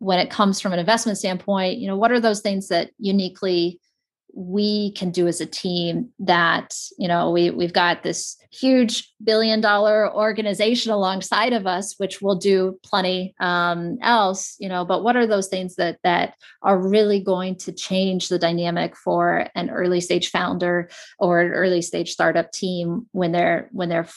when 0.00 0.18
it 0.18 0.30
comes 0.30 0.60
from 0.60 0.72
an 0.72 0.78
investment 0.78 1.18
standpoint 1.18 1.78
you 1.78 1.86
know 1.86 1.96
what 1.96 2.12
are 2.12 2.20
those 2.20 2.40
things 2.40 2.68
that 2.68 2.90
uniquely 2.98 3.80
we 4.34 4.92
can 4.92 5.10
do 5.10 5.26
as 5.26 5.40
a 5.40 5.46
team 5.46 6.10
that 6.18 6.76
you 6.98 7.08
know 7.08 7.30
we 7.30 7.50
we've 7.50 7.72
got 7.72 8.02
this 8.02 8.36
huge 8.50 9.12
billion 9.22 9.60
dollar 9.60 10.14
organization 10.14 10.92
alongside 10.92 11.52
of 11.52 11.66
us 11.66 11.94
which 11.98 12.22
will 12.22 12.36
do 12.36 12.78
plenty 12.82 13.34
um, 13.40 13.98
else 14.02 14.56
you 14.58 14.68
know 14.68 14.84
but 14.84 15.02
what 15.02 15.16
are 15.16 15.26
those 15.26 15.48
things 15.48 15.76
that 15.76 15.98
that 16.04 16.34
are 16.62 16.78
really 16.78 17.20
going 17.20 17.56
to 17.56 17.72
change 17.72 18.28
the 18.28 18.38
dynamic 18.38 18.96
for 18.96 19.48
an 19.54 19.70
early 19.70 20.00
stage 20.00 20.30
founder 20.30 20.88
or 21.18 21.40
an 21.40 21.52
early 21.52 21.82
stage 21.82 22.10
startup 22.10 22.52
team 22.52 23.06
when 23.12 23.32
they're 23.32 23.68
when 23.72 23.88
they're 23.88 24.08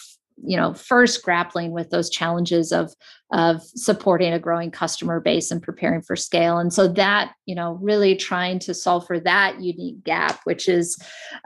you 0.43 0.57
know 0.57 0.73
first 0.73 1.23
grappling 1.23 1.71
with 1.71 1.89
those 1.89 2.09
challenges 2.09 2.71
of 2.71 2.93
of 3.31 3.61
supporting 3.63 4.33
a 4.33 4.39
growing 4.39 4.71
customer 4.71 5.19
base 5.19 5.51
and 5.51 5.63
preparing 5.63 6.01
for 6.01 6.15
scale. 6.15 6.57
And 6.57 6.73
so 6.73 6.87
that 6.87 7.33
you 7.45 7.55
know 7.55 7.79
really 7.81 8.15
trying 8.15 8.59
to 8.59 8.73
solve 8.73 9.07
for 9.07 9.19
that 9.19 9.61
unique 9.61 10.03
gap 10.03 10.39
which 10.43 10.67
is 10.67 10.97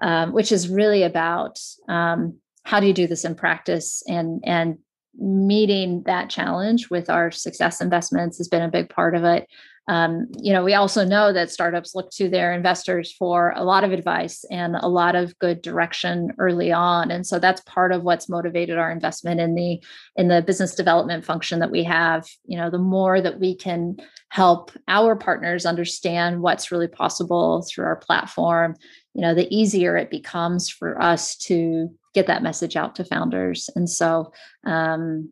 um, 0.01 0.33
which 0.33 0.51
is 0.51 0.69
really 0.69 1.03
about 1.03 1.59
um, 1.89 2.37
how 2.63 2.79
do 2.79 2.87
you 2.87 2.93
do 2.93 3.07
this 3.07 3.25
in 3.25 3.35
practice? 3.35 4.03
And 4.07 4.41
and 4.45 4.77
meeting 5.17 6.03
that 6.05 6.29
challenge 6.29 6.89
with 6.89 7.09
our 7.09 7.31
success 7.31 7.79
investments 7.79 8.37
has 8.37 8.49
been 8.49 8.61
a 8.61 8.69
big 8.69 8.89
part 8.89 9.15
of 9.15 9.23
it 9.23 9.47
um, 9.87 10.27
you 10.39 10.51
know, 10.51 10.63
we 10.63 10.73
also 10.73 11.05
know 11.05 11.31
that 11.31 11.51
startups 11.51 11.93
look 11.93 12.09
to 12.11 12.27
their 12.27 12.53
investors 12.53 13.11
for 13.11 13.53
a 13.55 13.63
lot 13.63 13.83
of 13.83 13.91
advice 13.91 14.43
and 14.49 14.75
a 14.75 14.87
lot 14.87 15.15
of 15.15 15.37
good 15.37 15.61
direction 15.61 16.31
early 16.39 16.71
on, 16.71 17.11
and 17.11 17.25
so 17.25 17.37
that's 17.37 17.61
part 17.61 17.91
of 17.91 18.03
what's 18.03 18.27
motivated 18.27 18.77
our 18.77 18.91
investment 18.91 19.39
in 19.39 19.53
the 19.53 19.81
in 20.15 20.27
the 20.27 20.41
business 20.41 20.73
development 20.73 21.23
function 21.23 21.59
that 21.59 21.71
we 21.71 21.83
have. 21.83 22.25
You 22.45 22.57
know, 22.57 22.69
the 22.69 22.79
more 22.79 23.21
that 23.21 23.39
we 23.39 23.55
can 23.55 23.97
help 24.29 24.71
our 24.87 25.15
partners 25.15 25.65
understand 25.65 26.41
what's 26.41 26.71
really 26.71 26.87
possible 26.87 27.65
through 27.69 27.85
our 27.85 27.95
platform, 27.95 28.75
you 29.13 29.21
know, 29.21 29.35
the 29.35 29.47
easier 29.55 29.95
it 29.95 30.09
becomes 30.09 30.67
for 30.69 31.01
us 31.01 31.35
to 31.37 31.89
get 32.13 32.27
that 32.27 32.43
message 32.43 32.75
out 32.75 32.95
to 32.95 33.05
founders. 33.05 33.69
And 33.75 33.89
so, 33.89 34.31
um, 34.65 35.29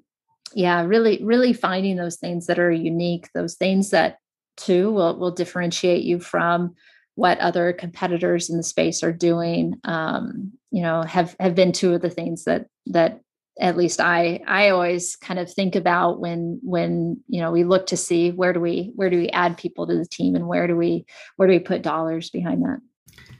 yeah, 0.53 0.83
really, 0.83 1.23
really 1.23 1.53
finding 1.53 1.95
those 1.95 2.17
things 2.17 2.45
that 2.45 2.59
are 2.59 2.71
unique, 2.71 3.29
those 3.33 3.55
things 3.55 3.89
that 3.89 4.17
too 4.57 4.91
will 4.91 5.17
will 5.17 5.31
differentiate 5.31 6.03
you 6.03 6.19
from 6.19 6.73
what 7.15 7.39
other 7.39 7.73
competitors 7.73 8.49
in 8.49 8.57
the 8.57 8.63
space 8.63 9.03
are 9.03 9.13
doing 9.13 9.75
um, 9.83 10.51
you 10.71 10.81
know 10.81 11.03
have 11.03 11.35
have 11.39 11.55
been 11.55 11.71
two 11.71 11.93
of 11.93 12.01
the 12.01 12.09
things 12.09 12.45
that 12.45 12.67
that 12.87 13.21
at 13.59 13.77
least 13.77 14.01
i 14.01 14.39
i 14.47 14.69
always 14.69 15.15
kind 15.17 15.39
of 15.39 15.51
think 15.51 15.75
about 15.75 16.19
when 16.19 16.59
when 16.63 17.21
you 17.27 17.39
know 17.39 17.51
we 17.51 17.63
look 17.63 17.85
to 17.85 17.97
see 17.97 18.31
where 18.31 18.51
do 18.51 18.59
we 18.59 18.91
where 18.95 19.09
do 19.09 19.17
we 19.17 19.29
add 19.29 19.57
people 19.57 19.85
to 19.85 19.95
the 19.95 20.05
team 20.05 20.35
and 20.35 20.47
where 20.47 20.67
do 20.67 20.75
we 20.75 21.05
where 21.35 21.47
do 21.47 21.53
we 21.53 21.59
put 21.59 21.81
dollars 21.81 22.29
behind 22.29 22.63
that. 22.63 22.79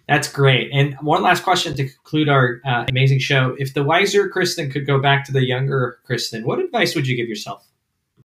That's 0.07 0.27
great. 0.27 0.69
And 0.73 0.95
one 0.95 1.23
last 1.23 1.43
question 1.43 1.75
to 1.75 1.87
conclude 1.87 2.27
our 2.27 2.59
uh, 2.65 2.85
amazing 2.89 3.19
show. 3.19 3.55
If 3.57 3.73
the 3.73 3.85
wiser 3.85 4.27
kristen 4.27 4.69
could 4.69 4.85
go 4.85 4.99
back 4.99 5.23
to 5.25 5.31
the 5.31 5.45
younger 5.45 5.99
kristen 6.05 6.45
what 6.45 6.59
advice 6.59 6.93
would 6.93 7.07
you 7.07 7.15
give 7.15 7.27
yourself 7.27 7.65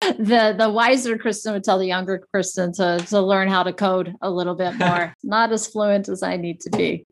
the 0.01 0.55
the 0.57 0.71
wiser 0.71 1.19
Kristen 1.19 1.53
would 1.53 1.65
tell 1.65 1.79
the 1.79 1.87
younger 1.87 2.19
Kristen 2.33 2.73
to 2.75 2.99
to 3.09 3.21
learn 3.21 3.49
how 3.49 3.63
to 3.63 3.73
code 3.73 4.15
a 4.23 4.31
little 4.31 4.55
bit 4.55 4.75
more. 4.79 5.15
Not 5.23 5.53
as 5.53 5.67
fluent 5.67 6.09
as 6.09 6.23
I 6.23 6.37
need 6.37 6.61
to 6.61 6.71
be. 6.71 7.05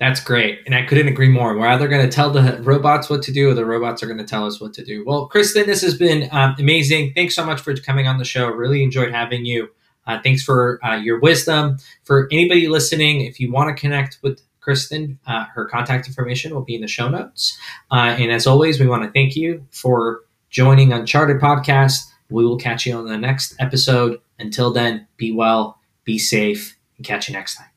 That's 0.00 0.20
great. 0.20 0.58
And 0.66 0.74
I 0.74 0.82
couldn't 0.82 1.08
agree 1.08 1.28
more. 1.28 1.56
We're 1.56 1.68
either 1.68 1.88
going 1.88 2.04
to 2.04 2.10
tell 2.10 2.30
the 2.30 2.60
robots 2.62 3.08
what 3.08 3.22
to 3.22 3.32
do 3.32 3.50
or 3.50 3.54
the 3.54 3.64
robots 3.64 4.02
are 4.02 4.06
going 4.06 4.18
to 4.18 4.24
tell 4.24 4.46
us 4.46 4.60
what 4.60 4.74
to 4.74 4.84
do. 4.84 5.04
Well, 5.06 5.26
Kristen, 5.26 5.66
this 5.66 5.82
has 5.82 5.96
been 5.96 6.28
um, 6.32 6.56
amazing. 6.58 7.12
Thanks 7.14 7.34
so 7.34 7.44
much 7.44 7.60
for 7.60 7.74
coming 7.76 8.08
on 8.08 8.18
the 8.18 8.24
show. 8.24 8.48
Really 8.48 8.82
enjoyed 8.82 9.12
having 9.12 9.44
you. 9.44 9.68
Uh, 10.06 10.18
thanks 10.22 10.42
for 10.42 10.84
uh, 10.84 10.96
your 10.96 11.20
wisdom. 11.20 11.78
For 12.02 12.28
anybody 12.32 12.68
listening, 12.68 13.22
if 13.22 13.38
you 13.38 13.52
want 13.52 13.74
to 13.74 13.80
connect 13.80 14.18
with 14.22 14.40
Kristen, 14.60 15.18
uh, 15.26 15.44
her 15.54 15.66
contact 15.66 16.06
information 16.06 16.54
will 16.54 16.64
be 16.64 16.74
in 16.74 16.80
the 16.80 16.88
show 16.88 17.08
notes. 17.08 17.56
Uh, 17.90 18.16
and 18.18 18.32
as 18.32 18.46
always, 18.46 18.80
we 18.80 18.86
want 18.86 19.04
to 19.04 19.10
thank 19.10 19.36
you 19.36 19.64
for 19.70 20.22
joining 20.50 20.92
Uncharted 20.92 21.40
Podcast. 21.40 21.98
We 22.30 22.44
will 22.44 22.56
catch 22.56 22.86
you 22.86 22.94
on 22.94 23.06
the 23.06 23.18
next 23.18 23.54
episode. 23.58 24.20
Until 24.38 24.72
then, 24.72 25.06
be 25.16 25.30
well, 25.30 25.78
be 26.04 26.18
safe, 26.18 26.76
and 26.96 27.06
catch 27.06 27.28
you 27.28 27.34
next 27.34 27.56
time. 27.56 27.68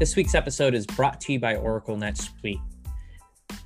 This 0.00 0.16
week's 0.16 0.34
episode 0.34 0.74
is 0.74 0.84
brought 0.84 1.20
to 1.22 1.32
you 1.32 1.38
by 1.38 1.54
Oracle 1.54 1.96
NetSuite. 1.96 2.60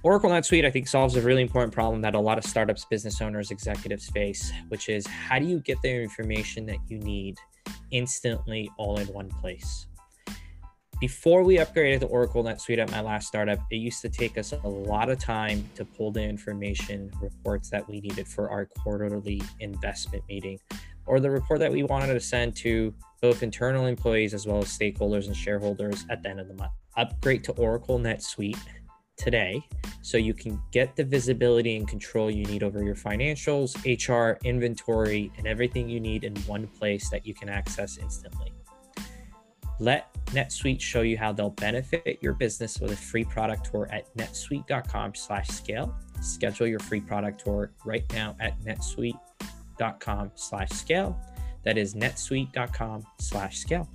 Oracle 0.03 0.29
NetSuite, 0.29 0.67
I 0.67 0.71
think, 0.71 0.87
solves 0.87 1.17
a 1.17 1.23
really 1.23 1.41
important 1.41 1.73
problem 1.73 2.03
that 2.03 2.15
a 2.15 2.21
lot 2.21 2.37
of 2.37 2.45
startups, 2.45 2.85
business 2.85 3.23
owners, 3.23 3.51
executives 3.51 4.11
face, 4.11 4.53
which 4.69 4.91
is 4.91 5.07
how 5.07 5.39
do 5.39 5.47
you 5.47 5.61
get 5.61 5.81
the 5.81 5.91
information 5.91 6.67
that 6.67 6.79
you 6.89 6.99
need 6.99 7.39
instantly 7.91 8.71
all 8.77 8.99
in 8.99 9.07
one 9.09 9.31
place? 9.41 9.87
Before 10.99 11.43
we 11.43 11.59
upgraded 11.59 12.01
to 12.01 12.07
Oracle 12.07 12.43
NetSuite 12.43 12.79
at 12.79 12.91
my 12.91 13.03
last 13.03 13.29
startup, 13.29 13.59
it 13.71 13.77
used 13.77 14.01
to 14.01 14.09
take 14.09 14.39
us 14.39 14.53
a 14.53 14.67
lot 14.67 15.11
of 15.11 15.19
time 15.19 15.69
to 15.75 15.85
pull 15.85 16.11
the 16.11 16.23
information 16.23 17.13
reports 17.21 17.69
that 17.69 17.87
we 17.87 18.01
needed 18.01 18.27
for 18.27 18.49
our 18.49 18.65
quarterly 18.65 19.43
investment 19.61 20.25
meeting 20.27 20.59
or 21.05 21.21
the 21.21 21.31
report 21.31 21.61
that 21.61 21.71
we 21.71 21.83
wanted 21.83 22.15
to 22.15 22.21
send 22.21 22.57
to 22.57 22.95
both 23.21 23.43
internal 23.43 23.85
employees 23.85 24.33
as 24.33 24.47
well 24.47 24.59
as 24.59 24.69
stakeholders 24.69 25.27
and 25.27 25.37
shareholders 25.37 26.07
at 26.09 26.23
the 26.23 26.31
end 26.31 26.41
of 26.41 26.49
the 26.49 26.55
month. 26.55 26.73
Upgrade 26.97 27.45
to 27.45 27.53
Oracle 27.53 27.99
NetSuite 27.99 28.59
today 29.19 29.63
so 30.01 30.17
you 30.17 30.33
can 30.33 30.59
get 30.73 30.97
the 30.97 31.05
visibility 31.05 31.77
and 31.77 31.87
control 31.87 32.31
you 32.31 32.45
need 32.47 32.63
over 32.63 32.83
your 32.83 32.95
financials, 32.95 33.77
HR, 33.85 34.39
inventory, 34.45 35.31
and 35.37 35.47
everything 35.47 35.91
you 35.91 36.01
need 36.01 36.25
in 36.25 36.35
one 36.43 36.67
place 36.67 37.11
that 37.11 37.27
you 37.27 37.35
can 37.35 37.51
access 37.51 37.99
instantly. 37.99 38.51
Let 39.79 40.13
NetSuite 40.27 40.81
show 40.81 41.03
you 41.03 41.19
how 41.19 41.33
they'll 41.33 41.51
benefit 41.51 42.19
your 42.21 42.33
business 42.33 42.81
with 42.81 42.93
a 42.93 42.97
free 42.97 43.25
product 43.25 43.71
tour 43.71 43.89
at 43.93 44.15
netsuite.com 44.17 45.15
slash 45.15 45.49
scale. 45.49 45.95
Schedule 46.21 46.67
your 46.67 46.81
free 46.81 47.01
product 47.01 47.45
tour 47.45 47.73
right 47.85 48.05
now 48.13 48.35
at 48.41 48.59
netsuite.com 48.63 50.33
slash 50.35 50.71
scale. 50.71 51.21
That 51.65 51.77
is 51.77 51.95
netsuite.com/scale. 51.95 53.89